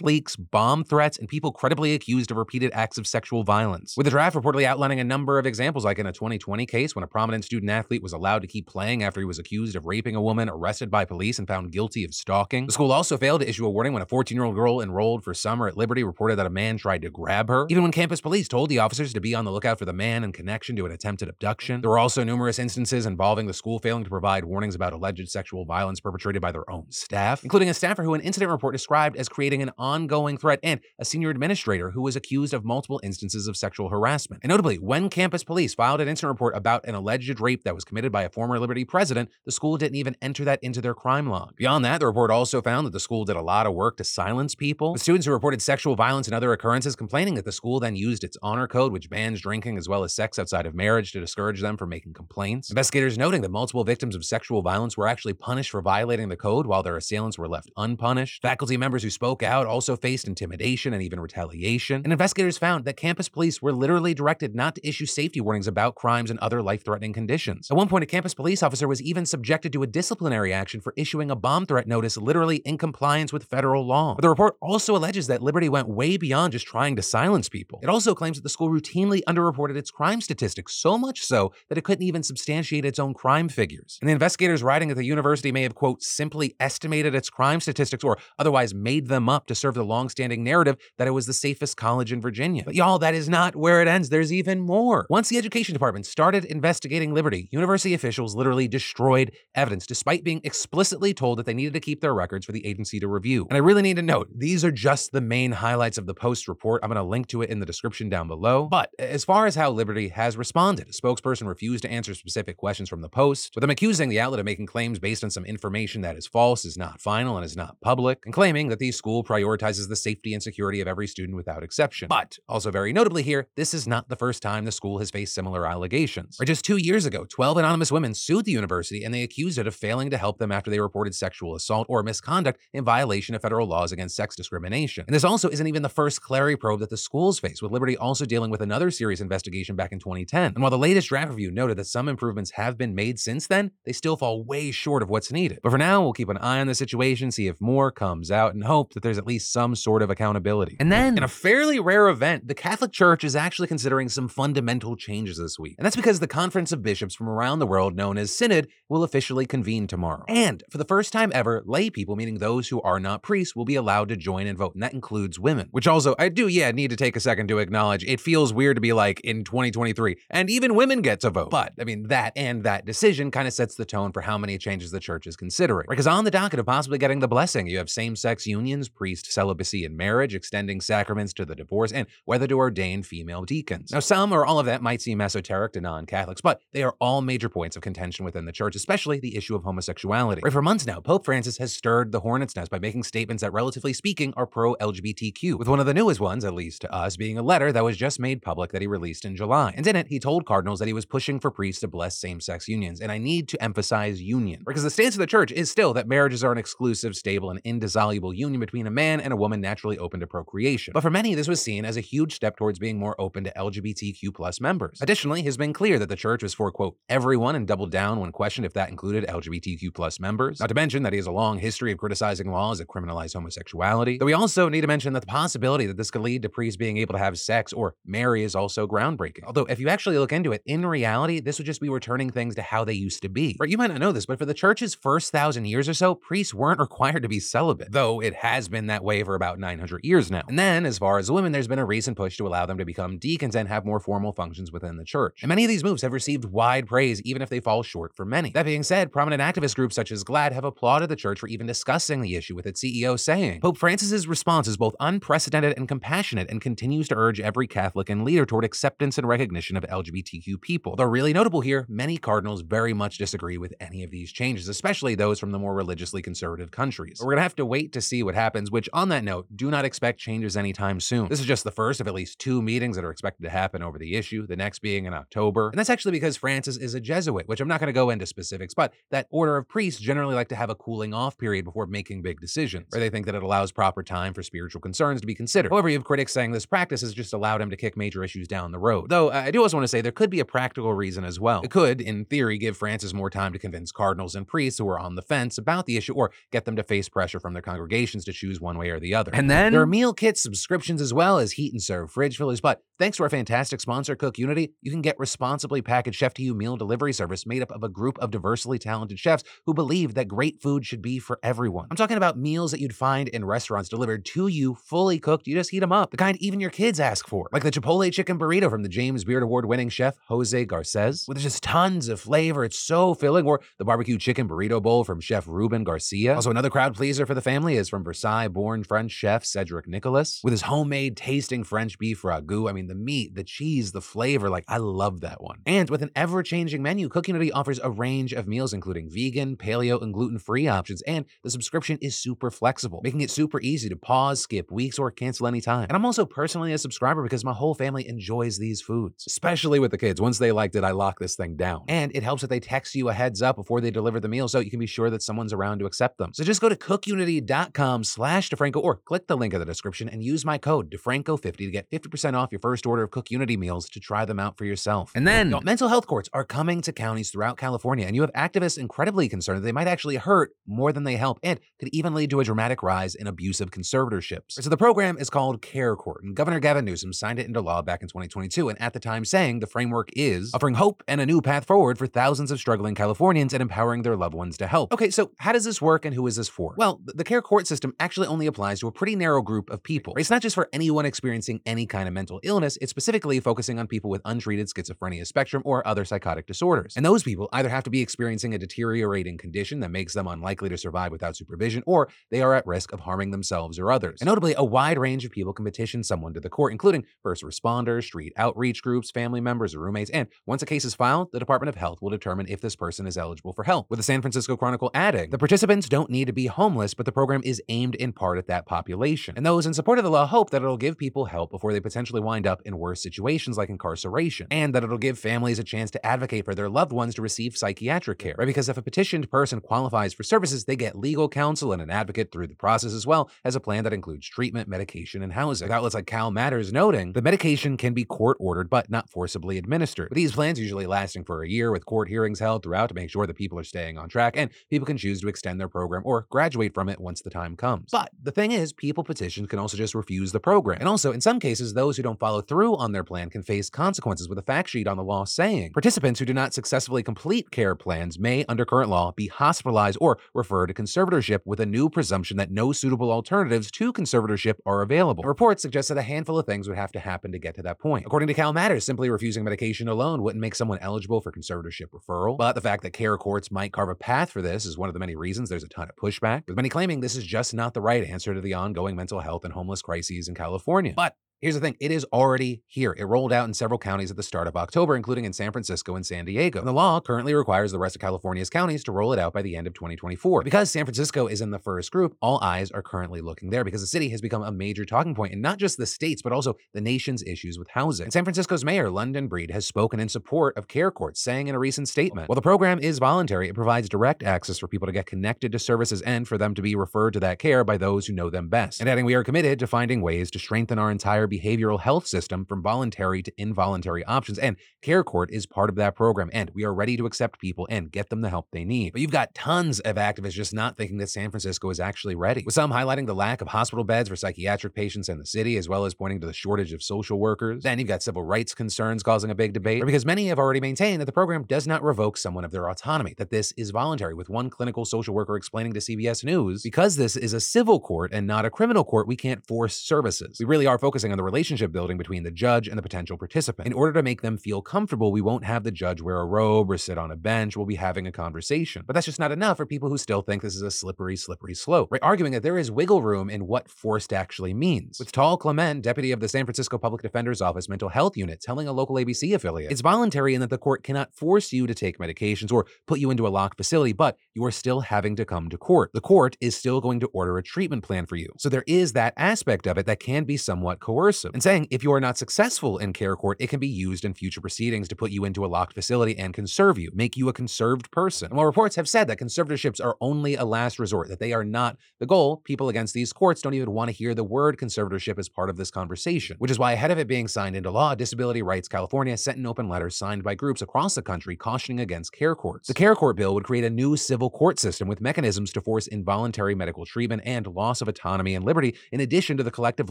leaks, 0.00 0.36
bomb 0.36 0.84
threats, 0.84 1.18
and 1.18 1.28
people 1.28 1.52
credibly 1.52 1.94
accused 1.94 2.30
of 2.30 2.36
repeated 2.36 2.70
acts 2.74 2.98
of 2.98 3.06
sexual 3.06 3.44
violence. 3.44 3.94
With 3.96 4.04
the 4.04 4.10
draft 4.10 4.36
reportedly 4.36 4.64
outlining 4.64 5.00
a 5.00 5.04
number 5.04 5.38
of 5.38 5.46
examples, 5.46 5.84
like 5.84 5.98
in 5.98 6.06
a 6.06 6.12
2020 6.12 6.66
case 6.66 6.94
when 6.94 7.02
a 7.02 7.06
prominent 7.06 7.44
student 7.44 7.70
athlete 7.70 8.02
was 8.02 8.12
allowed 8.12 8.42
to 8.42 8.48
keep 8.48 8.66
playing 8.66 9.02
after 9.02 9.20
he 9.20 9.24
was 9.24 9.38
accused 9.38 9.76
of 9.76 9.86
raping 9.86 10.16
a 10.16 10.22
woman, 10.22 10.48
arrested 10.48 10.90
by 10.90 11.04
police, 11.04 11.38
and 11.38 11.48
found 11.48 11.72
guilty 11.72 12.04
of 12.04 12.14
stalking. 12.14 12.66
The 12.66 12.72
school 12.72 12.92
also 12.92 13.16
failed 13.16 13.40
to 13.40 13.48
issue 13.48 13.66
a 13.66 13.70
warning 13.70 13.92
when 13.92 14.02
a 14.02 14.06
14 14.06 14.36
year 14.36 14.44
old 14.44 14.54
girl 14.54 14.80
enrolled 14.80 15.24
for 15.24 15.34
summer 15.34 15.68
at 15.68 15.76
Liberty 15.76 16.04
reported 16.04 16.36
that 16.36 16.46
a 16.46 16.50
man 16.50 16.76
tried 16.76 17.02
to 17.02 17.10
grab 17.10 17.48
her. 17.48 17.66
Even 17.68 17.82
when 17.82 17.92
campus 17.92 18.20
police 18.20 18.48
told 18.48 18.68
the 18.68 18.78
officers 18.78 19.12
to 19.12 19.20
be 19.20 19.34
on 19.34 19.44
the 19.44 19.52
lookout 19.52 19.78
for 19.78 19.84
the 19.84 19.92
man 19.92 20.24
in 20.24 20.32
connection 20.32 20.76
to 20.76 20.86
an 20.86 20.92
attempted 20.92 21.28
abduction. 21.28 21.80
There 21.80 21.90
were 21.90 21.98
also 21.98 22.24
numerous 22.24 22.58
instances 22.58 23.06
involving 23.06 23.46
the 23.46 23.54
school 23.54 23.78
failing 23.78 24.04
to 24.04 24.10
provide 24.10 24.44
warnings 24.44 24.74
about 24.74 24.92
alleged 24.92 25.28
sexual 25.28 25.64
violence 25.64 26.00
perpetrated 26.00 26.42
by 26.42 26.52
their 26.52 26.68
own 26.70 26.90
staff, 26.90 27.42
including 27.44 27.68
a 27.68 27.74
staffer 27.74 28.01
who 28.02 28.14
an 28.14 28.20
incident 28.20 28.50
report 28.50 28.74
described 28.74 29.16
as 29.16 29.28
creating 29.28 29.62
an 29.62 29.70
ongoing 29.78 30.36
threat 30.36 30.60
and 30.62 30.80
a 30.98 31.04
senior 31.04 31.30
administrator 31.30 31.90
who 31.90 32.02
was 32.02 32.16
accused 32.16 32.54
of 32.54 32.64
multiple 32.64 33.00
instances 33.02 33.46
of 33.46 33.56
sexual 33.56 33.88
harassment. 33.88 34.42
And 34.42 34.50
notably, 34.50 34.76
when 34.76 35.08
campus 35.08 35.44
police 35.44 35.74
filed 35.74 36.00
an 36.00 36.08
incident 36.08 36.30
report 36.30 36.56
about 36.56 36.86
an 36.86 36.94
alleged 36.94 37.40
rape 37.40 37.64
that 37.64 37.74
was 37.74 37.84
committed 37.84 38.12
by 38.12 38.22
a 38.22 38.30
former 38.30 38.58
Liberty 38.58 38.84
president, 38.84 39.30
the 39.44 39.52
school 39.52 39.76
didn't 39.76 39.96
even 39.96 40.16
enter 40.22 40.44
that 40.44 40.62
into 40.62 40.80
their 40.80 40.94
crime 40.94 41.28
log. 41.28 41.56
Beyond 41.56 41.84
that, 41.84 42.00
the 42.00 42.06
report 42.06 42.30
also 42.30 42.62
found 42.62 42.86
that 42.86 42.92
the 42.92 43.00
school 43.00 43.24
did 43.24 43.36
a 43.36 43.42
lot 43.42 43.66
of 43.66 43.74
work 43.74 43.96
to 43.96 44.04
silence 44.04 44.54
people, 44.54 44.92
with 44.92 45.02
students 45.02 45.26
who 45.26 45.32
reported 45.32 45.62
sexual 45.62 45.96
violence 45.96 46.26
and 46.26 46.34
other 46.34 46.52
occurrences 46.52 46.96
complaining 46.96 47.34
that 47.34 47.44
the 47.44 47.52
school 47.52 47.80
then 47.80 47.96
used 47.96 48.24
its 48.24 48.36
honor 48.42 48.66
code, 48.66 48.92
which 48.92 49.10
bans 49.10 49.40
drinking 49.40 49.78
as 49.78 49.88
well 49.88 50.04
as 50.04 50.14
sex 50.14 50.38
outside 50.38 50.66
of 50.66 50.74
marriage, 50.74 51.12
to 51.12 51.20
discourage 51.20 51.60
them 51.60 51.76
from 51.76 51.88
making 51.88 52.12
complaints. 52.12 52.70
Investigators 52.70 53.18
noting 53.18 53.42
that 53.42 53.50
multiple 53.50 53.84
victims 53.84 54.14
of 54.14 54.24
sexual 54.24 54.62
violence 54.62 54.96
were 54.96 55.08
actually 55.08 55.34
punished 55.34 55.70
for 55.70 55.82
violating 55.82 56.28
the 56.28 56.36
code 56.36 56.66
while 56.66 56.82
their 56.82 56.96
assailants 56.96 57.38
were 57.38 57.48
left 57.48 57.70
unpunished. 57.92 58.42
Faculty 58.42 58.76
members 58.76 59.02
who 59.02 59.10
spoke 59.10 59.42
out 59.42 59.66
also 59.66 59.96
faced 59.96 60.26
intimidation 60.26 60.92
and 60.92 61.02
even 61.02 61.20
retaliation. 61.20 62.02
And 62.02 62.12
investigators 62.12 62.58
found 62.58 62.84
that 62.84 62.96
campus 62.96 63.28
police 63.28 63.60
were 63.60 63.72
literally 63.72 64.14
directed 64.14 64.54
not 64.54 64.74
to 64.76 64.88
issue 64.88 65.06
safety 65.06 65.40
warnings 65.40 65.68
about 65.68 65.94
crimes 65.94 66.30
and 66.30 66.38
other 66.40 66.62
life 66.62 66.84
threatening 66.84 67.12
conditions. 67.12 67.70
At 67.70 67.76
one 67.76 67.88
point, 67.88 68.02
a 68.02 68.06
campus 68.06 68.34
police 68.34 68.62
officer 68.62 68.88
was 68.88 69.02
even 69.02 69.26
subjected 69.26 69.72
to 69.74 69.82
a 69.82 69.86
disciplinary 69.86 70.52
action 70.52 70.80
for 70.80 70.94
issuing 70.96 71.30
a 71.30 71.36
bomb 71.36 71.66
threat 71.66 71.86
notice 71.86 72.16
literally 72.16 72.56
in 72.58 72.78
compliance 72.78 73.32
with 73.32 73.44
federal 73.44 73.86
law. 73.86 74.14
But 74.14 74.22
the 74.22 74.28
report 74.30 74.56
also 74.60 74.96
alleges 74.96 75.26
that 75.26 75.42
Liberty 75.42 75.68
went 75.68 75.88
way 75.88 76.16
beyond 76.16 76.52
just 76.52 76.66
trying 76.66 76.96
to 76.96 77.02
silence 77.02 77.48
people. 77.48 77.80
It 77.82 77.88
also 77.88 78.14
claims 78.14 78.38
that 78.38 78.42
the 78.42 78.48
school 78.48 78.70
routinely 78.70 79.20
underreported 79.28 79.76
its 79.76 79.90
crime 79.90 80.20
statistics, 80.20 80.74
so 80.74 80.96
much 80.96 81.22
so 81.22 81.52
that 81.68 81.78
it 81.78 81.84
couldn't 81.84 82.04
even 82.04 82.22
substantiate 82.22 82.84
its 82.84 82.98
own 82.98 83.12
crime 83.12 83.48
figures. 83.48 83.98
And 84.00 84.08
the 84.08 84.12
investigators 84.12 84.62
writing 84.62 84.88
that 84.88 84.94
the 84.94 85.04
university 85.04 85.52
may 85.52 85.62
have, 85.62 85.74
quote, 85.74 86.02
simply 86.02 86.54
estimated 86.58 87.14
its 87.14 87.28
crime 87.28 87.60
statistics 87.60 87.71
or 88.04 88.18
otherwise 88.38 88.74
made 88.74 89.08
them 89.08 89.28
up 89.28 89.46
to 89.46 89.54
serve 89.54 89.74
the 89.74 89.84
long-standing 89.84 90.42
narrative 90.42 90.76
that 90.98 91.08
it 91.08 91.12
was 91.12 91.26
the 91.26 91.32
safest 91.32 91.76
college 91.76 92.12
in 92.12 92.20
Virginia. 92.20 92.62
But 92.64 92.74
y'all, 92.74 92.98
that 92.98 93.14
is 93.14 93.28
not 93.28 93.56
where 93.56 93.82
it 93.82 93.88
ends. 93.88 94.08
There's 94.08 94.32
even 94.32 94.60
more. 94.60 95.06
Once 95.10 95.28
the 95.28 95.38
education 95.38 95.72
department 95.72 96.06
started 96.06 96.44
investigating 96.44 97.14
Liberty, 97.14 97.48
university 97.50 97.94
officials 97.94 98.34
literally 98.34 98.68
destroyed 98.68 99.32
evidence 99.54 99.86
despite 99.86 100.24
being 100.24 100.40
explicitly 100.44 101.14
told 101.14 101.38
that 101.38 101.46
they 101.46 101.54
needed 101.54 101.74
to 101.74 101.80
keep 101.80 102.00
their 102.00 102.14
records 102.14 102.46
for 102.46 102.52
the 102.52 102.64
agency 102.66 103.00
to 103.00 103.08
review. 103.08 103.46
And 103.48 103.56
I 103.56 103.60
really 103.60 103.82
need 103.82 103.96
to 103.96 104.02
note, 104.02 104.28
these 104.34 104.64
are 104.64 104.72
just 104.72 105.12
the 105.12 105.20
main 105.20 105.52
highlights 105.52 105.98
of 105.98 106.06
the 106.06 106.14
Post 106.14 106.48
report. 106.48 106.80
I'm 106.82 106.88
going 106.88 106.96
to 106.96 107.02
link 107.02 107.26
to 107.28 107.42
it 107.42 107.50
in 107.50 107.60
the 107.60 107.66
description 107.66 108.08
down 108.08 108.28
below. 108.28 108.66
But 108.66 108.90
as 108.98 109.24
far 109.24 109.46
as 109.46 109.54
how 109.54 109.70
Liberty 109.70 110.08
has 110.08 110.36
responded, 110.36 110.88
a 110.88 110.92
spokesperson 110.92 111.46
refused 111.46 111.82
to 111.82 111.90
answer 111.90 112.14
specific 112.14 112.56
questions 112.56 112.88
from 112.88 113.00
the 113.00 113.08
Post, 113.08 113.52
with 113.54 113.62
them 113.62 113.70
accusing 113.70 114.08
the 114.08 114.20
outlet 114.20 114.40
of 114.40 114.46
making 114.46 114.66
claims 114.66 114.98
based 114.98 115.24
on 115.24 115.30
some 115.30 115.44
information 115.44 116.02
that 116.02 116.16
is 116.16 116.26
false, 116.26 116.64
is 116.64 116.76
not 116.76 117.00
final, 117.00 117.36
and 117.36 117.44
is 117.44 117.56
not 117.56 117.61
Uh, 117.62 117.70
public, 117.80 118.18
and 118.24 118.34
claiming 118.34 118.68
that 118.70 118.80
the 118.80 118.90
school 118.90 119.22
prioritizes 119.22 119.88
the 119.88 119.94
safety 119.94 120.34
and 120.34 120.42
security 120.42 120.80
of 120.80 120.88
every 120.88 121.06
student 121.06 121.36
without 121.36 121.62
exception. 121.62 122.08
But 122.08 122.38
also 122.48 122.72
very 122.72 122.92
notably 122.92 123.22
here, 123.22 123.46
this 123.54 123.72
is 123.72 123.86
not 123.86 124.08
the 124.08 124.16
first 124.16 124.42
time 124.42 124.64
the 124.64 124.72
school 124.72 124.98
has 124.98 125.12
faced 125.12 125.32
similar 125.32 125.64
allegations. 125.64 126.38
Or 126.40 126.44
just 126.44 126.64
two 126.64 126.76
years 126.76 127.06
ago, 127.06 127.24
12 127.24 127.58
anonymous 127.58 127.92
women 127.92 128.14
sued 128.14 128.46
the 128.46 128.50
university 128.50 129.04
and 129.04 129.14
they 129.14 129.22
accused 129.22 129.58
it 129.58 129.68
of 129.68 129.76
failing 129.76 130.10
to 130.10 130.18
help 130.18 130.38
them 130.38 130.50
after 130.50 130.72
they 130.72 130.80
reported 130.80 131.14
sexual 131.14 131.54
assault 131.54 131.86
or 131.88 132.02
misconduct 132.02 132.58
in 132.72 132.84
violation 132.84 133.36
of 133.36 133.42
federal 133.42 133.68
laws 133.68 133.92
against 133.92 134.16
sex 134.16 134.34
discrimination. 134.34 135.04
And 135.06 135.14
this 135.14 135.22
also 135.22 135.48
isn't 135.48 135.66
even 135.68 135.82
the 135.82 135.88
first 135.88 136.20
Clery 136.20 136.58
probe 136.58 136.80
that 136.80 136.90
the 136.90 136.96
schools 136.96 137.38
face, 137.38 137.62
with 137.62 137.70
Liberty 137.70 137.96
also 137.96 138.24
dealing 138.24 138.50
with 138.50 138.60
another 138.60 138.90
serious 138.90 139.20
investigation 139.20 139.76
back 139.76 139.92
in 139.92 140.00
2010. 140.00 140.54
And 140.54 140.62
while 140.62 140.70
the 140.70 140.78
latest 140.78 141.10
draft 141.10 141.30
review 141.30 141.52
noted 141.52 141.76
that 141.76 141.86
some 141.86 142.08
improvements 142.08 142.52
have 142.52 142.76
been 142.76 142.96
made 142.96 143.20
since 143.20 143.46
then, 143.46 143.70
they 143.84 143.92
still 143.92 144.16
fall 144.16 144.42
way 144.42 144.72
short 144.72 145.04
of 145.04 145.10
what's 145.10 145.30
needed. 145.30 145.60
But 145.62 145.70
for 145.70 145.78
now, 145.78 146.02
we'll 146.02 146.12
keep 146.12 146.28
an 146.28 146.38
eye 146.38 146.58
on 146.58 146.66
the 146.66 146.74
situation, 146.74 147.30
see 147.30 147.46
if 147.46 147.51
more 147.60 147.90
comes 147.90 148.30
out, 148.30 148.54
and 148.54 148.64
hope 148.64 148.94
that 148.94 149.02
there's 149.02 149.18
at 149.18 149.26
least 149.26 149.52
some 149.52 149.74
sort 149.74 150.02
of 150.02 150.10
accountability. 150.10 150.76
And 150.80 150.90
then, 150.90 151.16
in 151.16 151.22
a 151.22 151.28
fairly 151.28 151.78
rare 151.80 152.08
event, 152.08 152.48
the 152.48 152.54
Catholic 152.54 152.92
Church 152.92 153.24
is 153.24 153.36
actually 153.36 153.68
considering 153.68 154.08
some 154.08 154.28
fundamental 154.28 154.96
changes 154.96 155.38
this 155.38 155.58
week. 155.58 155.74
And 155.78 155.84
that's 155.84 155.96
because 155.96 156.20
the 156.20 156.26
Conference 156.26 156.72
of 156.72 156.82
Bishops 156.82 157.14
from 157.14 157.28
around 157.28 157.58
the 157.58 157.66
world, 157.66 157.96
known 157.96 158.18
as 158.18 158.34
Synod, 158.34 158.68
will 158.88 159.04
officially 159.04 159.46
convene 159.46 159.86
tomorrow. 159.86 160.24
And 160.28 160.62
for 160.70 160.78
the 160.78 160.84
first 160.84 161.12
time 161.12 161.30
ever, 161.34 161.62
lay 161.64 161.90
people, 161.90 162.16
meaning 162.16 162.38
those 162.38 162.68
who 162.68 162.80
are 162.82 163.00
not 163.00 163.22
priests, 163.22 163.56
will 163.56 163.64
be 163.64 163.74
allowed 163.74 164.08
to 164.08 164.16
join 164.16 164.46
and 164.46 164.56
vote. 164.56 164.74
And 164.74 164.82
that 164.82 164.92
includes 164.92 165.38
women, 165.38 165.68
which 165.70 165.86
also 165.86 166.14
I 166.18 166.28
do, 166.28 166.48
yeah, 166.48 166.70
need 166.70 166.90
to 166.90 166.96
take 166.96 167.16
a 167.16 167.20
second 167.20 167.48
to 167.48 167.58
acknowledge. 167.58 168.04
It 168.04 168.20
feels 168.20 168.52
weird 168.52 168.76
to 168.76 168.80
be 168.80 168.92
like 168.92 169.20
in 169.20 169.44
2023, 169.44 170.16
and 170.30 170.50
even 170.50 170.74
women 170.74 171.02
get 171.02 171.20
to 171.20 171.30
vote. 171.30 171.50
But 171.50 171.72
I 171.80 171.84
mean, 171.84 172.08
that 172.08 172.32
and 172.36 172.64
that 172.64 172.84
decision 172.84 173.30
kind 173.30 173.46
of 173.46 173.54
sets 173.54 173.74
the 173.74 173.84
tone 173.84 174.12
for 174.12 174.20
how 174.22 174.38
many 174.38 174.58
changes 174.58 174.90
the 174.90 175.00
church 175.00 175.26
is 175.26 175.36
considering. 175.36 175.86
Because 175.88 176.06
on 176.06 176.24
the 176.24 176.30
docket 176.30 176.58
of 176.58 176.66
possibly 176.66 176.98
getting 176.98 177.20
the 177.20 177.28
blessing, 177.28 177.41
you 177.44 177.78
have 177.78 177.90
same 177.90 178.16
sex 178.16 178.46
unions, 178.46 178.88
priest 178.88 179.32
celibacy 179.32 179.84
in 179.84 179.96
marriage, 179.96 180.34
extending 180.34 180.80
sacraments 180.80 181.32
to 181.34 181.44
the 181.44 181.54
divorce, 181.54 181.92
and 181.92 182.06
whether 182.24 182.46
to 182.46 182.54
ordain 182.54 183.02
female 183.02 183.42
deacons. 183.42 183.92
Now, 183.92 184.00
some 184.00 184.32
or 184.32 184.44
all 184.44 184.58
of 184.58 184.66
that 184.66 184.82
might 184.82 185.02
seem 185.02 185.20
esoteric 185.20 185.72
to 185.72 185.80
non 185.80 186.06
Catholics, 186.06 186.40
but 186.40 186.60
they 186.72 186.82
are 186.82 186.94
all 187.00 187.20
major 187.20 187.48
points 187.48 187.76
of 187.76 187.82
contention 187.82 188.24
within 188.24 188.44
the 188.44 188.52
church, 188.52 188.76
especially 188.76 189.20
the 189.20 189.36
issue 189.36 189.54
of 189.54 189.64
homosexuality. 189.64 190.42
Right, 190.42 190.52
for 190.52 190.62
months 190.62 190.86
now, 190.86 191.00
Pope 191.00 191.24
Francis 191.24 191.58
has 191.58 191.74
stirred 191.74 192.12
the 192.12 192.20
hornet's 192.20 192.56
nest 192.56 192.70
by 192.70 192.78
making 192.78 193.02
statements 193.04 193.42
that, 193.42 193.52
relatively 193.52 193.92
speaking, 193.92 194.32
are 194.36 194.46
pro 194.46 194.74
LGBTQ, 194.76 195.58
with 195.58 195.68
one 195.68 195.80
of 195.80 195.86
the 195.86 195.94
newest 195.94 196.20
ones, 196.20 196.44
at 196.44 196.54
least 196.54 196.82
to 196.82 196.92
us, 196.92 197.16
being 197.16 197.38
a 197.38 197.42
letter 197.42 197.72
that 197.72 197.84
was 197.84 197.96
just 197.96 198.20
made 198.20 198.42
public 198.42 198.72
that 198.72 198.80
he 198.80 198.86
released 198.86 199.24
in 199.24 199.36
July. 199.36 199.74
And 199.76 199.86
in 199.86 199.96
it, 199.96 200.08
he 200.08 200.18
told 200.18 200.46
cardinals 200.46 200.78
that 200.78 200.88
he 200.88 200.92
was 200.92 201.06
pushing 201.06 201.40
for 201.40 201.50
priests 201.50 201.80
to 201.80 201.88
bless 201.88 202.16
same 202.16 202.40
sex 202.40 202.68
unions. 202.68 203.00
And 203.00 203.10
I 203.10 203.18
need 203.18 203.48
to 203.48 203.62
emphasize 203.62 204.20
union, 204.20 204.62
because 204.66 204.82
the 204.82 204.90
stance 204.90 205.14
of 205.14 205.20
the 205.20 205.26
church 205.26 205.52
is 205.52 205.70
still 205.70 205.92
that 205.94 206.08
marriages 206.08 206.44
are 206.44 206.52
an 206.52 206.58
exclusive, 206.58 207.16
stable, 207.32 207.50
and 207.50 207.60
indissoluble 207.64 208.34
union 208.34 208.60
between 208.60 208.86
a 208.86 208.90
man 208.90 209.20
and 209.20 209.32
a 209.32 209.36
woman 209.36 209.60
naturally 209.60 209.98
open 209.98 210.20
to 210.20 210.26
procreation. 210.26 210.92
But 210.92 211.02
for 211.02 211.10
many, 211.10 211.34
this 211.34 211.48
was 211.48 211.62
seen 211.62 211.84
as 211.86 211.96
a 211.96 212.00
huge 212.00 212.34
step 212.34 212.56
towards 212.56 212.78
being 212.78 212.98
more 212.98 213.18
open 213.18 213.44
to 213.44 213.52
LGBTQ 213.56 214.60
members. 214.60 214.98
Additionally, 215.00 215.42
he's 215.42 215.56
been 215.56 215.72
clear 215.72 215.98
that 215.98 216.10
the 216.10 216.16
church 216.16 216.42
was 216.42 216.52
for, 216.52 216.70
quote, 216.70 216.96
everyone 217.08 217.56
and 217.56 217.66
doubled 217.66 217.90
down 217.90 218.20
when 218.20 218.32
questioned 218.32 218.66
if 218.66 218.74
that 218.74 218.90
included 218.90 219.24
LGBTQ 219.26 220.20
members. 220.20 220.60
Not 220.60 220.68
to 220.68 220.74
mention 220.74 221.02
that 221.04 221.12
he 221.12 221.16
has 221.16 221.26
a 221.26 221.32
long 221.32 221.58
history 221.58 221.92
of 221.92 221.98
criticizing 221.98 222.50
laws 222.50 222.78
that 222.78 222.88
criminalize 222.88 223.32
homosexuality. 223.32 224.18
Though 224.18 224.26
we 224.26 224.34
also 224.34 224.68
need 224.68 224.82
to 224.82 224.86
mention 224.86 225.14
that 225.14 225.20
the 225.20 225.26
possibility 225.26 225.86
that 225.86 225.96
this 225.96 226.10
could 226.10 226.22
lead 226.22 226.42
to 226.42 226.50
priests 226.50 226.76
being 226.76 226.98
able 226.98 227.14
to 227.14 227.18
have 227.18 227.38
sex 227.38 227.72
or 227.72 227.94
marry 228.04 228.42
is 228.42 228.54
also 228.54 228.86
groundbreaking. 228.86 229.44
Although, 229.46 229.64
if 229.64 229.80
you 229.80 229.88
actually 229.88 230.18
look 230.18 230.32
into 230.32 230.52
it, 230.52 230.62
in 230.66 230.84
reality, 230.84 231.40
this 231.40 231.58
would 231.58 231.66
just 231.66 231.80
be 231.80 231.88
returning 231.88 232.30
things 232.30 232.54
to 232.56 232.62
how 232.62 232.84
they 232.84 232.92
used 232.92 233.22
to 233.22 233.28
be. 233.28 233.56
Right? 233.58 233.70
You 233.70 233.78
might 233.78 233.90
not 233.90 234.00
know 234.00 234.12
this, 234.12 234.26
but 234.26 234.38
for 234.38 234.44
the 234.44 234.54
church's 234.54 234.94
first 234.94 235.32
thousand 235.32 235.64
years 235.64 235.88
or 235.88 235.94
so, 235.94 236.14
priests 236.14 236.52
weren't 236.52 236.80
required 236.80 237.21
to 237.22 237.28
be 237.28 237.40
celibate, 237.40 237.92
though 237.92 238.20
it 238.20 238.34
has 238.34 238.68
been 238.68 238.86
that 238.86 239.04
way 239.04 239.22
for 239.22 239.34
about 239.34 239.58
900 239.58 240.04
years 240.04 240.30
now. 240.30 240.42
And 240.48 240.58
then, 240.58 240.86
as 240.86 240.98
far 240.98 241.18
as 241.18 241.30
women, 241.30 241.52
there's 241.52 241.68
been 241.68 241.78
a 241.78 241.84
recent 241.84 242.16
push 242.16 242.36
to 242.36 242.46
allow 242.46 242.66
them 242.66 242.78
to 242.78 242.84
become 242.84 243.18
deacons 243.18 243.56
and 243.56 243.68
have 243.68 243.84
more 243.84 244.00
formal 244.00 244.32
functions 244.32 244.72
within 244.72 244.96
the 244.96 245.04
church. 245.04 245.42
And 245.42 245.48
many 245.48 245.64
of 245.64 245.68
these 245.68 245.84
moves 245.84 246.02
have 246.02 246.12
received 246.12 246.44
wide 246.44 246.86
praise, 246.86 247.20
even 247.22 247.42
if 247.42 247.48
they 247.48 247.60
fall 247.60 247.82
short 247.82 248.14
for 248.14 248.24
many. 248.24 248.50
That 248.50 248.66
being 248.66 248.82
said, 248.82 249.12
prominent 249.12 249.42
activist 249.42 249.76
groups 249.76 249.94
such 249.94 250.12
as 250.12 250.24
GLAAD 250.24 250.52
have 250.52 250.64
applauded 250.64 251.08
the 251.08 251.16
church 251.16 251.40
for 251.40 251.48
even 251.48 251.66
discussing 251.66 252.20
the 252.20 252.36
issue, 252.36 252.54
with 252.54 252.66
its 252.66 252.82
CEO 252.82 253.18
saying, 253.18 253.60
Pope 253.60 253.78
Francis's 253.78 254.26
response 254.26 254.68
is 254.68 254.76
both 254.76 254.94
unprecedented 255.00 255.74
and 255.76 255.88
compassionate 255.88 256.50
and 256.50 256.60
continues 256.60 257.08
to 257.08 257.16
urge 257.16 257.40
every 257.40 257.66
Catholic 257.66 258.08
and 258.08 258.24
leader 258.24 258.46
toward 258.46 258.64
acceptance 258.64 259.18
and 259.18 259.26
recognition 259.26 259.76
of 259.76 259.84
LGBTQ 259.84 260.60
people. 260.60 260.96
Though 260.96 261.04
really 261.04 261.32
notable 261.32 261.60
here, 261.60 261.86
many 261.88 262.16
cardinals 262.16 262.62
very 262.62 262.92
much 262.92 263.18
disagree 263.18 263.58
with 263.58 263.74
any 263.80 264.02
of 264.02 264.10
these 264.10 264.32
changes, 264.32 264.68
especially 264.68 265.14
those 265.14 265.38
from 265.38 265.52
the 265.52 265.58
more 265.58 265.74
religiously 265.74 266.22
conservative 266.22 266.70
countries. 266.70 267.11
But 267.18 267.26
we're 267.26 267.32
gonna 267.32 267.42
have 267.42 267.56
to 267.56 267.66
wait 267.66 267.92
to 267.92 268.00
see 268.00 268.22
what 268.22 268.34
happens, 268.34 268.70
which 268.70 268.88
on 268.92 269.08
that 269.10 269.24
note, 269.24 269.46
do 269.54 269.70
not 269.70 269.84
expect 269.84 270.18
changes 270.18 270.56
anytime 270.56 271.00
soon. 271.00 271.28
This 271.28 271.40
is 271.40 271.46
just 271.46 271.64
the 271.64 271.70
first 271.70 272.00
of 272.00 272.08
at 272.08 272.14
least 272.14 272.38
two 272.38 272.62
meetings 272.62 272.96
that 272.96 273.04
are 273.04 273.10
expected 273.10 273.44
to 273.44 273.50
happen 273.50 273.82
over 273.82 273.98
the 273.98 274.14
issue, 274.14 274.46
the 274.46 274.56
next 274.56 274.80
being 274.80 275.04
in 275.04 275.14
October. 275.14 275.68
And 275.68 275.78
that's 275.78 275.90
actually 275.90 276.12
because 276.12 276.36
Francis 276.36 276.76
is 276.76 276.94
a 276.94 277.00
Jesuit, 277.00 277.48
which 277.48 277.60
I'm 277.60 277.68
not 277.68 277.80
gonna 277.80 277.92
go 277.92 278.10
into 278.10 278.26
specifics, 278.26 278.74
but 278.74 278.92
that 279.10 279.26
order 279.30 279.56
of 279.56 279.68
priests 279.68 280.00
generally 280.00 280.34
like 280.34 280.48
to 280.48 280.56
have 280.56 280.70
a 280.70 280.74
cooling 280.74 281.14
off 281.14 281.38
period 281.38 281.64
before 281.64 281.86
making 281.86 282.22
big 282.22 282.40
decisions, 282.40 282.88
or 282.94 283.00
they 283.00 283.10
think 283.10 283.26
that 283.26 283.34
it 283.34 283.42
allows 283.42 283.72
proper 283.72 284.02
time 284.02 284.34
for 284.34 284.42
spiritual 284.42 284.80
concerns 284.80 285.20
to 285.20 285.26
be 285.26 285.34
considered. 285.34 285.70
However, 285.70 285.88
you 285.88 285.96
have 285.96 286.04
critics 286.04 286.32
saying 286.32 286.52
this 286.52 286.66
practice 286.66 287.00
has 287.02 287.14
just 287.14 287.32
allowed 287.32 287.60
him 287.60 287.70
to 287.70 287.76
kick 287.76 287.96
major 287.96 288.24
issues 288.24 288.48
down 288.48 288.72
the 288.72 288.78
road. 288.78 289.08
Though 289.08 289.30
I 289.30 289.50
do 289.50 289.62
also 289.62 289.76
want 289.76 289.84
to 289.84 289.88
say 289.88 290.00
there 290.00 290.12
could 290.12 290.30
be 290.30 290.40
a 290.40 290.44
practical 290.44 290.92
reason 290.94 291.24
as 291.24 291.38
well. 291.40 291.62
It 291.62 291.70
could, 291.70 292.00
in 292.00 292.24
theory, 292.24 292.58
give 292.58 292.76
Francis 292.76 293.12
more 293.12 293.30
time 293.30 293.52
to 293.52 293.58
convince 293.58 293.92
cardinals 293.92 294.34
and 294.34 294.46
priests 294.46 294.78
who 294.78 294.88
are 294.88 294.98
on 294.98 295.14
the 295.14 295.22
fence 295.22 295.58
about 295.58 295.86
the 295.86 295.96
issue 295.96 296.14
or 296.14 296.30
get 296.50 296.64
them 296.64 296.76
to 296.76 296.82
face 296.82 297.01
pressure 297.08 297.40
from 297.40 297.52
their 297.52 297.62
congregations 297.62 298.24
to 298.24 298.32
choose 298.32 298.60
one 298.60 298.78
way 298.78 298.90
or 298.90 299.00
the 299.00 299.14
other. 299.14 299.30
And 299.34 299.50
then 299.50 299.72
there 299.72 299.82
are 299.82 299.86
meal 299.86 300.12
kits, 300.12 300.42
subscriptions, 300.42 301.00
as 301.00 301.12
well 301.12 301.38
as 301.38 301.52
heat 301.52 301.72
and 301.72 301.82
serve 301.82 302.10
fridge 302.10 302.36
fillers. 302.36 302.60
But 302.60 302.82
thanks 302.98 303.16
to 303.16 303.22
our 303.22 303.28
fantastic 303.28 303.80
sponsor, 303.80 304.16
Cook 304.16 304.38
Unity, 304.38 304.72
you 304.80 304.90
can 304.90 305.02
get 305.02 305.18
responsibly 305.18 305.82
packaged 305.82 306.18
chef 306.18 306.34
to 306.34 306.42
you 306.42 306.54
meal 306.54 306.76
delivery 306.76 307.12
service 307.12 307.46
made 307.46 307.62
up 307.62 307.70
of 307.70 307.82
a 307.82 307.88
group 307.88 308.18
of 308.18 308.30
diversely 308.30 308.78
talented 308.78 309.18
chefs 309.18 309.44
who 309.66 309.74
believe 309.74 310.14
that 310.14 310.28
great 310.28 310.60
food 310.60 310.86
should 310.86 311.02
be 311.02 311.18
for 311.18 311.38
everyone. 311.42 311.88
I'm 311.90 311.96
talking 311.96 312.16
about 312.16 312.38
meals 312.38 312.70
that 312.70 312.80
you'd 312.80 312.94
find 312.94 313.28
in 313.28 313.44
restaurants 313.44 313.88
delivered 313.88 314.24
to 314.26 314.46
you 314.46 314.74
fully 314.74 315.18
cooked. 315.18 315.46
You 315.46 315.54
just 315.54 315.70
heat 315.70 315.80
them 315.80 315.92
up, 315.92 316.10
the 316.10 316.16
kind 316.16 316.36
even 316.40 316.60
your 316.60 316.70
kids 316.70 317.00
ask 317.00 317.26
for, 317.26 317.48
like 317.52 317.62
the 317.62 317.70
Chipotle 317.70 318.12
chicken 318.12 318.38
burrito 318.38 318.70
from 318.70 318.82
the 318.82 318.88
James 318.88 319.24
Beard 319.24 319.42
Award 319.42 319.66
winning 319.66 319.88
chef 319.88 320.16
Jose 320.28 320.64
Garces, 320.64 321.26
with 321.28 321.38
just 321.38 321.62
tons 321.62 322.08
of 322.08 322.20
flavor. 322.20 322.64
It's 322.64 322.78
so 322.78 323.14
filling. 323.14 323.46
Or 323.46 323.60
the 323.78 323.84
barbecue 323.84 324.18
chicken 324.18 324.48
burrito 324.48 324.82
bowl 324.82 325.04
from 325.04 325.20
Chef 325.20 325.46
Ruben 325.48 325.84
Garcia. 325.84 326.34
Also, 326.34 326.50
another 326.50 326.70
crowd 326.70 326.91
pleaser 326.92 327.26
for 327.26 327.34
the 327.34 327.40
family 327.40 327.76
is 327.76 327.88
from 327.88 328.04
Versailles 328.04 328.48
born 328.48 328.84
French 328.84 329.10
chef 329.10 329.44
Cedric 329.44 329.86
Nicolas, 329.86 330.40
with 330.42 330.52
his 330.52 330.62
homemade 330.62 331.16
tasting 331.16 331.64
French 331.64 331.98
beef 331.98 332.22
ragu. 332.22 332.68
I 332.68 332.72
mean, 332.72 332.86
the 332.86 332.94
meat, 332.94 333.34
the 333.34 333.44
cheese, 333.44 333.92
the 333.92 334.00
flavor. 334.00 334.48
Like, 334.50 334.64
I 334.68 334.78
love 334.78 335.20
that 335.20 335.42
one. 335.42 335.60
And 335.66 335.90
with 335.90 336.02
an 336.02 336.10
ever 336.14 336.42
changing 336.42 336.82
menu, 336.82 337.08
Cook 337.08 337.28
Unity 337.28 337.52
offers 337.52 337.80
a 337.82 337.90
range 337.90 338.32
of 338.32 338.46
meals, 338.46 338.72
including 338.72 339.10
vegan, 339.10 339.56
paleo, 339.56 340.00
and 340.02 340.12
gluten 340.12 340.38
free 340.38 340.68
options. 340.68 341.02
And 341.02 341.24
the 341.42 341.50
subscription 341.50 341.98
is 342.00 342.16
super 342.16 342.50
flexible, 342.50 343.00
making 343.02 343.20
it 343.20 343.30
super 343.30 343.60
easy 343.60 343.88
to 343.88 343.96
pause, 343.96 344.40
skip 344.40 344.70
weeks, 344.70 344.98
or 344.98 345.10
cancel 345.10 345.46
anytime. 345.46 345.84
And 345.84 345.96
I'm 345.96 346.06
also 346.06 346.24
personally 346.24 346.72
a 346.72 346.78
subscriber 346.78 347.22
because 347.22 347.44
my 347.44 347.52
whole 347.52 347.74
family 347.74 348.06
enjoys 348.08 348.58
these 348.58 348.80
foods, 348.80 349.24
especially 349.26 349.78
with 349.78 349.90
the 349.90 349.98
kids. 349.98 350.20
Once 350.20 350.38
they 350.38 350.52
liked 350.52 350.76
it, 350.76 350.84
I 350.84 350.90
lock 350.90 351.18
this 351.18 351.36
thing 351.36 351.56
down. 351.56 351.84
And 351.88 352.14
it 352.14 352.22
helps 352.22 352.42
that 352.42 352.50
they 352.50 352.60
text 352.60 352.94
you 352.94 353.08
a 353.08 353.12
heads 353.12 353.42
up 353.42 353.56
before 353.56 353.80
they 353.80 353.90
deliver 353.90 354.20
the 354.20 354.28
meal 354.28 354.48
so 354.48 354.60
you 354.60 354.70
can 354.70 354.80
be 354.80 354.86
sure 354.86 355.10
that 355.10 355.22
someone's 355.22 355.52
around 355.52 355.78
to 355.78 355.86
accept 355.86 356.18
them. 356.18 356.32
So 356.34 356.44
just 356.44 356.60
go 356.60 356.68
to 356.68 356.71
cookunity.com 356.76 358.04
slash 358.04 358.50
DeFranco 358.50 358.82
or 358.82 358.96
click 358.96 359.26
the 359.26 359.36
link 359.36 359.54
in 359.54 359.60
the 359.60 359.66
description 359.66 360.08
and 360.08 360.22
use 360.22 360.44
my 360.44 360.58
code 360.58 360.90
DeFranco50 360.90 361.56
to 361.56 361.70
get 361.70 361.90
50% 361.90 362.34
off 362.34 362.52
your 362.52 362.60
first 362.60 362.86
order 362.86 363.02
of 363.02 363.10
Cook 363.10 363.30
Unity 363.30 363.56
meals 363.56 363.88
to 363.90 364.00
try 364.00 364.24
them 364.24 364.38
out 364.38 364.58
for 364.58 364.64
yourself. 364.64 365.12
And 365.14 365.26
then 365.26 365.54
mental 365.62 365.88
health 365.88 366.06
courts 366.06 366.28
are 366.32 366.44
coming 366.44 366.80
to 366.82 366.92
counties 366.92 367.30
throughout 367.30 367.56
California, 367.56 368.06
and 368.06 368.14
you 368.14 368.22
have 368.22 368.32
activists 368.32 368.78
incredibly 368.78 369.28
concerned 369.28 369.58
that 369.58 369.64
they 369.64 369.72
might 369.72 369.88
actually 369.88 370.16
hurt 370.16 370.52
more 370.66 370.92
than 370.92 371.04
they 371.04 371.16
help 371.16 371.38
and 371.42 371.60
could 371.78 371.88
even 371.92 372.14
lead 372.14 372.30
to 372.30 372.40
a 372.40 372.44
dramatic 372.44 372.82
rise 372.82 373.14
in 373.14 373.26
abusive 373.26 373.70
conservatorships. 373.70 374.52
So 374.52 374.68
the 374.68 374.76
program 374.76 375.18
is 375.18 375.30
called 375.30 375.62
Care 375.62 375.96
Court, 375.96 376.22
and 376.24 376.36
Governor 376.36 376.60
Gavin 376.60 376.84
Newsom 376.84 377.12
signed 377.12 377.38
it 377.38 377.46
into 377.46 377.60
law 377.60 377.82
back 377.82 378.02
in 378.02 378.08
2022, 378.08 378.68
and 378.68 378.80
at 378.80 378.92
the 378.92 379.00
time 379.00 379.24
saying 379.24 379.60
the 379.60 379.66
framework 379.66 380.10
is 380.14 380.52
offering 380.54 380.74
hope 380.74 381.02
and 381.08 381.20
a 381.20 381.26
new 381.26 381.40
path 381.40 381.66
forward 381.66 381.98
for 381.98 382.06
thousands 382.06 382.50
of 382.50 382.58
struggling 382.58 382.94
Californians 382.94 383.52
and 383.52 383.62
empowering 383.62 384.02
their 384.02 384.16
loved 384.16 384.34
ones 384.34 384.56
to 384.58 384.66
help. 384.66 384.92
Okay, 384.92 385.10
so 385.10 385.30
how 385.38 385.52
does 385.52 385.64
this 385.64 385.80
work 385.80 386.04
and 386.04 386.14
who 386.14 386.26
is 386.26 386.36
this 386.36 386.48
for? 386.48 386.61
Well, 386.76 387.00
the 387.04 387.24
Care 387.24 387.42
Court 387.42 387.66
system 387.66 387.94
actually 387.98 388.26
only 388.26 388.46
applies 388.46 388.80
to 388.80 388.88
a 388.88 388.92
pretty 388.92 389.16
narrow 389.16 389.42
group 389.42 389.70
of 389.70 389.82
people. 389.82 390.14
It's 390.16 390.30
not 390.30 390.42
just 390.42 390.54
for 390.54 390.68
anyone 390.72 391.06
experiencing 391.06 391.60
any 391.66 391.86
kind 391.86 392.08
of 392.08 392.14
mental 392.14 392.40
illness, 392.42 392.78
it's 392.80 392.90
specifically 392.90 393.40
focusing 393.40 393.78
on 393.78 393.86
people 393.86 394.10
with 394.10 394.22
untreated 394.24 394.68
schizophrenia 394.68 395.26
spectrum 395.26 395.62
or 395.64 395.86
other 395.86 396.04
psychotic 396.04 396.46
disorders. 396.46 396.94
And 396.96 397.04
those 397.04 397.22
people 397.22 397.48
either 397.52 397.68
have 397.68 397.84
to 397.84 397.90
be 397.90 398.00
experiencing 398.00 398.54
a 398.54 398.58
deteriorating 398.58 399.38
condition 399.38 399.80
that 399.80 399.90
makes 399.90 400.14
them 400.14 400.26
unlikely 400.26 400.68
to 400.68 400.78
survive 400.78 401.12
without 401.12 401.36
supervision, 401.36 401.82
or 401.86 402.08
they 402.30 402.42
are 402.42 402.54
at 402.54 402.66
risk 402.66 402.92
of 402.92 403.00
harming 403.00 403.30
themselves 403.30 403.78
or 403.78 403.90
others. 403.90 404.20
And 404.20 404.26
notably, 404.26 404.54
a 404.56 404.64
wide 404.64 404.98
range 404.98 405.24
of 405.24 405.30
people 405.30 405.52
can 405.52 405.64
petition 405.64 406.04
someone 406.04 406.34
to 406.34 406.40
the 406.40 406.50
court, 406.50 406.72
including 406.72 407.04
first 407.22 407.42
responders, 407.42 408.04
street 408.04 408.32
outreach 408.36 408.82
groups, 408.82 409.10
family 409.10 409.40
members, 409.40 409.74
or 409.74 409.80
roommates. 409.80 410.10
And 410.10 410.28
once 410.46 410.62
a 410.62 410.66
case 410.66 410.84
is 410.84 410.94
filed, 410.94 411.30
the 411.32 411.38
Department 411.38 411.68
of 411.68 411.76
Health 411.76 412.00
will 412.02 412.10
determine 412.10 412.46
if 412.48 412.60
this 412.60 412.76
person 412.76 413.06
is 413.06 413.16
eligible 413.16 413.52
for 413.52 413.64
help. 413.64 413.86
With 413.90 413.98
the 413.98 414.04
San 414.04 414.20
Francisco 414.20 414.56
Chronicle 414.56 414.90
adding, 414.94 415.30
the 415.30 415.38
participants 415.38 415.88
don't 415.88 416.10
need 416.10 416.26
to 416.26 416.32
be 416.32 416.46
homeless, 416.52 416.94
but 416.94 417.06
the 417.06 417.12
program 417.12 417.42
is 417.44 417.62
aimed 417.68 417.94
in 417.96 418.12
part 418.12 418.38
at 418.38 418.46
that 418.46 418.66
population. 418.66 419.34
And 419.36 419.44
those 419.44 419.66
in 419.66 419.74
support 419.74 419.98
of 419.98 420.04
the 420.04 420.10
law 420.10 420.26
hope 420.26 420.50
that 420.50 420.62
it'll 420.62 420.76
give 420.76 420.96
people 420.96 421.26
help 421.26 421.50
before 421.50 421.72
they 421.72 421.80
potentially 421.80 422.20
wind 422.20 422.46
up 422.46 422.62
in 422.64 422.78
worse 422.78 423.02
situations 423.02 423.58
like 423.58 423.68
incarceration, 423.68 424.46
and 424.50 424.74
that 424.74 424.84
it'll 424.84 424.98
give 424.98 425.18
families 425.18 425.58
a 425.58 425.64
chance 425.64 425.90
to 425.92 426.06
advocate 426.06 426.44
for 426.44 426.54
their 426.54 426.68
loved 426.68 426.92
ones 426.92 427.14
to 427.14 427.22
receive 427.22 427.56
psychiatric 427.56 428.18
care, 428.18 428.34
right? 428.38 428.46
Because 428.46 428.68
if 428.68 428.76
a 428.76 428.82
petitioned 428.82 429.30
person 429.30 429.60
qualifies 429.60 430.14
for 430.14 430.22
services, 430.22 430.64
they 430.64 430.76
get 430.76 430.98
legal 430.98 431.28
counsel 431.28 431.72
and 431.72 431.82
an 431.82 431.90
advocate 431.90 432.30
through 432.30 432.46
the 432.46 432.54
process 432.54 432.92
as 432.92 433.06
well 433.06 433.30
as 433.44 433.56
a 433.56 433.60
plan 433.60 433.84
that 433.84 433.92
includes 433.92 434.28
treatment, 434.28 434.68
medication, 434.68 435.22
and 435.22 435.32
housing. 435.32 435.66
With 435.66 435.74
outlets 435.74 435.94
like 435.94 436.06
Cal 436.06 436.30
Matters 436.30 436.72
noting 436.72 437.12
the 437.12 437.22
medication 437.22 437.76
can 437.76 437.94
be 437.94 438.04
court 438.04 438.36
ordered 438.40 438.70
but 438.70 438.90
not 438.90 439.10
forcibly 439.10 439.58
administered. 439.58 440.10
With 440.10 440.16
these 440.16 440.32
plans 440.32 440.58
usually 440.58 440.86
lasting 440.86 441.24
for 441.24 441.42
a 441.42 441.48
year 441.48 441.70
with 441.72 441.86
court 441.86 442.08
hearings 442.08 442.40
held 442.40 442.62
throughout 442.62 442.88
to 442.88 442.94
make 442.94 443.10
sure 443.10 443.26
that 443.26 443.36
people 443.36 443.58
are 443.58 443.64
staying 443.64 443.98
on 443.98 444.08
track 444.08 444.36
and 444.36 444.50
people 444.70 444.86
can 444.86 444.96
choose 444.96 445.20
to 445.20 445.28
extend 445.28 445.58
their 445.58 445.68
program 445.68 446.02
or 446.04 446.26
graduate 446.30 446.41
from 446.50 446.88
it 446.88 447.00
once 447.00 447.22
the 447.22 447.30
time 447.30 447.56
comes. 447.56 447.90
But 447.92 448.10
the 448.22 448.32
thing 448.32 448.50
is, 448.52 448.72
people 448.72 449.04
petitions 449.04 449.48
can 449.48 449.58
also 449.58 449.76
just 449.76 449.94
refuse 449.94 450.32
the 450.32 450.40
program. 450.40 450.78
And 450.80 450.88
also, 450.88 451.12
in 451.12 451.20
some 451.20 451.38
cases, 451.38 451.74
those 451.74 451.96
who 451.96 452.02
don't 452.02 452.18
follow 452.18 452.40
through 452.40 452.76
on 452.76 452.92
their 452.92 453.04
plan 453.04 453.30
can 453.30 453.42
face 453.42 453.70
consequences 453.70 454.28
with 454.28 454.38
a 454.38 454.42
fact 454.42 454.68
sheet 454.68 454.88
on 454.88 454.96
the 454.96 455.04
law 455.04 455.24
saying 455.24 455.72
participants 455.72 456.18
who 456.18 456.26
do 456.26 456.34
not 456.34 456.52
successfully 456.52 457.02
complete 457.02 457.50
care 457.50 457.74
plans 457.74 458.18
may, 458.18 458.44
under 458.48 458.64
current 458.64 458.90
law, 458.90 459.12
be 459.12 459.28
hospitalized 459.28 459.98
or 460.00 460.18
referred 460.34 460.66
to 460.66 460.74
conservatorship 460.74 461.40
with 461.44 461.60
a 461.60 461.66
new 461.66 461.88
presumption 461.88 462.36
that 462.36 462.50
no 462.50 462.72
suitable 462.72 463.12
alternatives 463.12 463.70
to 463.70 463.92
conservatorship 463.92 464.56
are 464.66 464.82
available. 464.82 465.24
A 465.24 465.28
report 465.28 465.60
suggests 465.60 465.88
that 465.88 465.98
a 465.98 466.02
handful 466.02 466.38
of 466.38 466.46
things 466.46 466.68
would 466.68 466.76
have 466.76 466.92
to 466.92 467.00
happen 467.00 467.30
to 467.32 467.38
get 467.38 467.54
to 467.54 467.62
that 467.62 467.78
point. 467.78 468.04
According 468.06 468.28
to 468.28 468.34
Cal 468.34 468.52
Matters, 468.52 468.84
simply 468.84 469.10
refusing 469.10 469.44
medication 469.44 469.88
alone 469.88 470.22
wouldn't 470.22 470.40
make 470.40 470.54
someone 470.54 470.78
eligible 470.80 471.20
for 471.20 471.30
conservatorship 471.30 471.90
referral, 471.92 472.36
but 472.36 472.54
the 472.54 472.60
fact 472.60 472.82
that 472.82 472.90
care 472.90 473.16
courts 473.16 473.50
might 473.50 473.72
carve 473.72 473.88
a 473.88 473.94
path 473.94 474.30
for 474.30 474.42
this 474.42 474.66
is 474.66 474.76
one 474.76 474.88
of 474.88 474.94
the 474.94 475.00
many 475.00 475.14
reasons 475.14 475.48
there's 475.48 475.64
a 475.64 475.68
ton 475.68 475.88
of 475.88 475.96
pushback, 475.96 476.31
with 476.46 476.56
many 476.56 476.68
claiming 476.68 477.00
this 477.00 477.16
is 477.16 477.24
just 477.24 477.54
not 477.54 477.74
the 477.74 477.80
right 477.80 478.04
answer 478.04 478.34
to 478.34 478.40
the 478.40 478.54
ongoing 478.54 478.96
mental 478.96 479.20
health 479.20 479.44
and 479.44 479.52
homeless 479.52 479.82
crises 479.82 480.28
in 480.28 480.34
California. 480.34 480.94
But 480.94 481.16
Here's 481.42 481.56
the 481.56 481.60
thing 481.60 481.76
it 481.80 481.90
is 481.90 482.06
already 482.12 482.62
here. 482.68 482.94
It 482.96 483.02
rolled 483.02 483.32
out 483.32 483.48
in 483.48 483.52
several 483.52 483.76
counties 483.76 484.12
at 484.12 484.16
the 484.16 484.22
start 484.22 484.46
of 484.46 484.54
October, 484.54 484.94
including 484.94 485.24
in 485.24 485.32
San 485.32 485.50
Francisco 485.50 485.96
and 485.96 486.06
San 486.06 486.24
Diego. 486.24 486.60
And 486.60 486.68
the 486.68 486.72
law 486.72 487.00
currently 487.00 487.34
requires 487.34 487.72
the 487.72 487.80
rest 487.80 487.96
of 487.96 488.00
California's 488.00 488.48
counties 488.48 488.84
to 488.84 488.92
roll 488.92 489.12
it 489.12 489.18
out 489.18 489.32
by 489.32 489.42
the 489.42 489.56
end 489.56 489.66
of 489.66 489.74
2024. 489.74 490.44
Because 490.44 490.70
San 490.70 490.84
Francisco 490.84 491.26
is 491.26 491.40
in 491.40 491.50
the 491.50 491.58
first 491.58 491.90
group, 491.90 492.16
all 492.22 492.38
eyes 492.44 492.70
are 492.70 492.80
currently 492.80 493.20
looking 493.20 493.50
there 493.50 493.64
because 493.64 493.80
the 493.80 493.88
city 493.88 494.10
has 494.10 494.20
become 494.20 494.44
a 494.44 494.52
major 494.52 494.84
talking 494.84 495.16
point 495.16 495.32
in 495.32 495.40
not 495.40 495.58
just 495.58 495.78
the 495.78 495.84
states, 495.84 496.22
but 496.22 496.32
also 496.32 496.54
the 496.74 496.80
nation's 496.80 497.24
issues 497.24 497.58
with 497.58 497.70
housing. 497.70 498.04
And 498.04 498.12
San 498.12 498.22
Francisco's 498.22 498.64
mayor, 498.64 498.88
London 498.88 499.26
Breed, 499.26 499.50
has 499.50 499.66
spoken 499.66 499.98
in 499.98 500.08
support 500.08 500.56
of 500.56 500.68
care 500.68 500.92
courts, 500.92 501.20
saying 501.20 501.48
in 501.48 501.56
a 501.56 501.58
recent 501.58 501.88
statement 501.88 502.28
While 502.28 502.36
the 502.36 502.40
program 502.40 502.78
is 502.78 503.00
voluntary, 503.00 503.48
it 503.48 503.56
provides 503.56 503.88
direct 503.88 504.22
access 504.22 504.60
for 504.60 504.68
people 504.68 504.86
to 504.86 504.92
get 504.92 505.06
connected 505.06 505.50
to 505.50 505.58
services 505.58 506.02
and 506.02 506.28
for 506.28 506.38
them 506.38 506.54
to 506.54 506.62
be 506.62 506.76
referred 506.76 507.14
to 507.14 507.20
that 507.20 507.40
care 507.40 507.64
by 507.64 507.78
those 507.78 508.06
who 508.06 508.12
know 508.12 508.30
them 508.30 508.48
best. 508.48 508.78
And 508.78 508.88
adding, 508.88 509.04
we 509.04 509.14
are 509.14 509.24
committed 509.24 509.58
to 509.58 509.66
finding 509.66 510.02
ways 510.02 510.30
to 510.30 510.38
strengthen 510.38 510.78
our 510.78 510.92
entire 510.92 511.31
behavioral 511.32 511.80
health 511.80 512.06
system 512.06 512.44
from 512.44 512.62
voluntary 512.62 513.22
to 513.22 513.32
involuntary 513.36 514.04
options. 514.04 514.38
And 514.38 514.56
Care 514.82 515.02
Court 515.02 515.30
is 515.32 515.46
part 515.46 515.70
of 515.70 515.76
that 515.76 515.96
program. 515.96 516.28
And 516.32 516.50
we 516.54 516.64
are 516.64 516.74
ready 516.74 516.96
to 516.96 517.06
accept 517.06 517.40
people 517.40 517.66
and 517.70 517.90
get 517.90 518.10
them 518.10 518.20
the 518.20 518.28
help 518.30 518.48
they 518.52 518.64
need. 518.64 518.92
But 518.92 519.00
you've 519.00 519.10
got 519.10 519.34
tons 519.34 519.80
of 519.80 519.96
activists 519.96 520.32
just 520.32 520.52
not 520.52 520.76
thinking 520.76 520.98
that 520.98 521.08
San 521.08 521.30
Francisco 521.30 521.70
is 521.70 521.80
actually 521.80 522.14
ready, 522.14 522.42
with 522.44 522.54
some 522.54 522.72
highlighting 522.72 523.06
the 523.06 523.14
lack 523.14 523.40
of 523.40 523.48
hospital 523.48 523.84
beds 523.84 524.08
for 524.08 524.16
psychiatric 524.16 524.74
patients 524.74 525.08
in 525.08 525.18
the 525.18 525.26
city, 525.26 525.56
as 525.56 525.68
well 525.68 525.84
as 525.84 525.94
pointing 525.94 526.20
to 526.20 526.26
the 526.26 526.32
shortage 526.32 526.72
of 526.72 526.82
social 526.82 527.18
workers. 527.18 527.62
Then 527.62 527.78
you've 527.78 527.88
got 527.88 528.02
civil 528.02 528.22
rights 528.22 528.54
concerns 528.54 529.02
causing 529.02 529.30
a 529.30 529.34
big 529.34 529.52
debate, 529.52 529.84
because 529.86 530.04
many 530.04 530.26
have 530.26 530.38
already 530.38 530.60
maintained 530.60 531.00
that 531.00 531.06
the 531.06 531.12
program 531.12 531.44
does 531.44 531.66
not 531.66 531.82
revoke 531.82 532.16
someone 532.16 532.44
of 532.44 532.50
their 532.50 532.68
autonomy, 532.68 533.14
that 533.18 533.30
this 533.30 533.52
is 533.52 533.70
voluntary, 533.70 534.14
with 534.14 534.28
one 534.28 534.50
clinical 534.50 534.84
social 534.84 535.14
worker 535.14 535.36
explaining 535.36 535.72
to 535.72 535.80
CBS 535.80 536.24
News, 536.24 536.62
because 536.62 536.96
this 536.96 537.16
is 537.16 537.32
a 537.32 537.40
civil 537.40 537.80
court 537.80 538.12
and 538.12 538.26
not 538.26 538.44
a 538.44 538.50
criminal 538.50 538.84
court, 538.84 539.06
we 539.06 539.16
can't 539.16 539.46
force 539.46 539.76
services. 539.76 540.36
We 540.38 540.46
really 540.46 540.66
are 540.66 540.78
focusing 540.78 541.12
on 541.12 541.18
the 541.18 541.21
relationship 541.22 541.72
building 541.72 541.98
between 541.98 542.22
the 542.22 542.30
judge 542.30 542.68
and 542.68 542.76
the 542.76 542.82
potential 542.82 543.16
participant. 543.16 543.66
In 543.66 543.72
order 543.72 543.92
to 543.92 544.02
make 544.02 544.22
them 544.22 544.36
feel 544.36 544.62
comfortable, 544.62 545.12
we 545.12 545.20
won't 545.20 545.44
have 545.44 545.64
the 545.64 545.70
judge 545.70 546.00
wear 546.00 546.20
a 546.20 546.26
robe 546.26 546.70
or 546.70 546.78
sit 546.78 546.98
on 546.98 547.10
a 547.10 547.16
bench. 547.16 547.56
We'll 547.56 547.66
be 547.66 547.76
having 547.76 548.06
a 548.06 548.12
conversation. 548.12 548.84
But 548.86 548.94
that's 548.94 549.06
just 549.06 549.18
not 549.18 549.32
enough 549.32 549.56
for 549.56 549.66
people 549.66 549.88
who 549.88 549.98
still 549.98 550.22
think 550.22 550.42
this 550.42 550.56
is 550.56 550.62
a 550.62 550.70
slippery, 550.70 551.16
slippery 551.16 551.54
slope, 551.54 551.88
right? 551.90 552.02
Arguing 552.02 552.32
that 552.32 552.42
there 552.42 552.58
is 552.58 552.70
wiggle 552.70 553.02
room 553.02 553.30
in 553.30 553.46
what 553.46 553.70
forced 553.70 554.12
actually 554.12 554.54
means. 554.54 554.98
With 554.98 555.12
Tal 555.12 555.36
Clement, 555.36 555.82
deputy 555.82 556.12
of 556.12 556.20
the 556.20 556.28
San 556.28 556.44
Francisco 556.44 556.78
Public 556.78 557.02
Defender's 557.02 557.40
Office 557.40 557.68
Mental 557.68 557.88
Health 557.88 558.16
Unit, 558.16 558.40
telling 558.40 558.68
a 558.68 558.72
local 558.72 558.96
ABC 558.96 559.34
affiliate, 559.34 559.70
it's 559.70 559.80
voluntary 559.80 560.34
in 560.34 560.40
that 560.40 560.50
the 560.50 560.58
court 560.58 560.82
cannot 560.82 561.14
force 561.14 561.52
you 561.52 561.66
to 561.66 561.74
take 561.74 561.98
medications 561.98 562.52
or 562.52 562.66
put 562.86 562.98
you 562.98 563.10
into 563.10 563.26
a 563.26 563.30
locked 563.30 563.56
facility, 563.56 563.92
but 563.92 564.16
you 564.34 564.44
are 564.44 564.50
still 564.50 564.80
having 564.80 565.16
to 565.16 565.24
come 565.24 565.48
to 565.50 565.58
court. 565.58 565.90
The 565.92 566.00
court 566.00 566.36
is 566.40 566.56
still 566.56 566.80
going 566.80 567.00
to 567.00 567.06
order 567.08 567.38
a 567.38 567.42
treatment 567.42 567.82
plan 567.84 568.06
for 568.06 568.16
you. 568.16 568.28
So 568.38 568.48
there 568.48 568.64
is 568.66 568.92
that 568.92 569.14
aspect 569.16 569.66
of 569.66 569.78
it 569.78 569.86
that 569.86 570.00
can 570.00 570.24
be 570.24 570.36
somewhat 570.36 570.80
coercive. 570.80 571.01
And 571.34 571.42
saying 571.42 571.68
if 571.70 571.82
you 571.82 571.92
are 571.92 572.00
not 572.00 572.18
successful 572.18 572.78
in 572.78 572.92
care 572.92 573.16
court, 573.16 573.38
it 573.40 573.48
can 573.48 573.60
be 573.60 573.68
used 573.68 574.04
in 574.04 574.14
future 574.14 574.40
proceedings 574.40 574.88
to 574.88 574.96
put 574.96 575.10
you 575.10 575.24
into 575.24 575.44
a 575.44 575.48
locked 575.48 575.74
facility 575.74 576.16
and 576.18 576.34
conserve 576.34 576.78
you, 576.78 576.90
make 576.94 577.16
you 577.16 577.28
a 577.28 577.32
conserved 577.32 577.90
person. 577.90 578.26
And 578.26 578.36
while 578.36 578.46
reports 578.46 578.76
have 578.76 578.88
said 578.88 579.08
that 579.08 579.18
conservatorships 579.18 579.84
are 579.84 579.96
only 580.00 580.34
a 580.34 580.44
last 580.44 580.78
resort, 580.78 581.08
that 581.08 581.18
they 581.18 581.32
are 581.32 581.44
not 581.44 581.76
the 581.98 582.06
goal, 582.06 582.38
people 582.44 582.68
against 582.68 582.94
these 582.94 583.12
courts 583.12 583.42
don't 583.42 583.54
even 583.54 583.72
want 583.72 583.88
to 583.88 583.96
hear 583.96 584.14
the 584.14 584.24
word 584.24 584.56
conservatorship 584.56 585.18
as 585.18 585.28
part 585.28 585.50
of 585.50 585.56
this 585.56 585.70
conversation, 585.70 586.36
which 586.38 586.50
is 586.50 586.58
why 586.58 586.72
ahead 586.72 586.90
of 586.90 586.98
it 586.98 587.08
being 587.08 587.28
signed 587.28 587.56
into 587.56 587.70
law, 587.70 587.94
Disability 587.94 588.42
Rights 588.42 588.68
California 588.68 589.16
sent 589.16 589.38
an 589.38 589.46
open 589.46 589.68
letter 589.68 589.90
signed 589.90 590.22
by 590.22 590.34
groups 590.34 590.62
across 590.62 590.94
the 590.94 591.02
country 591.02 591.36
cautioning 591.36 591.80
against 591.80 592.12
care 592.12 592.34
courts. 592.34 592.68
The 592.68 592.74
care 592.74 592.94
court 592.94 593.16
bill 593.16 593.34
would 593.34 593.44
create 593.44 593.64
a 593.64 593.70
new 593.70 593.96
civil 593.96 594.30
court 594.30 594.58
system 594.58 594.88
with 594.88 595.00
mechanisms 595.00 595.52
to 595.52 595.60
force 595.60 595.86
involuntary 595.86 596.54
medical 596.54 596.84
treatment 596.84 597.22
and 597.24 597.46
loss 597.46 597.80
of 597.80 597.88
autonomy 597.88 598.34
and 598.34 598.44
liberty, 598.44 598.74
in 598.92 599.00
addition 599.00 599.36
to 599.36 599.42
the 599.42 599.50
collective 599.50 599.90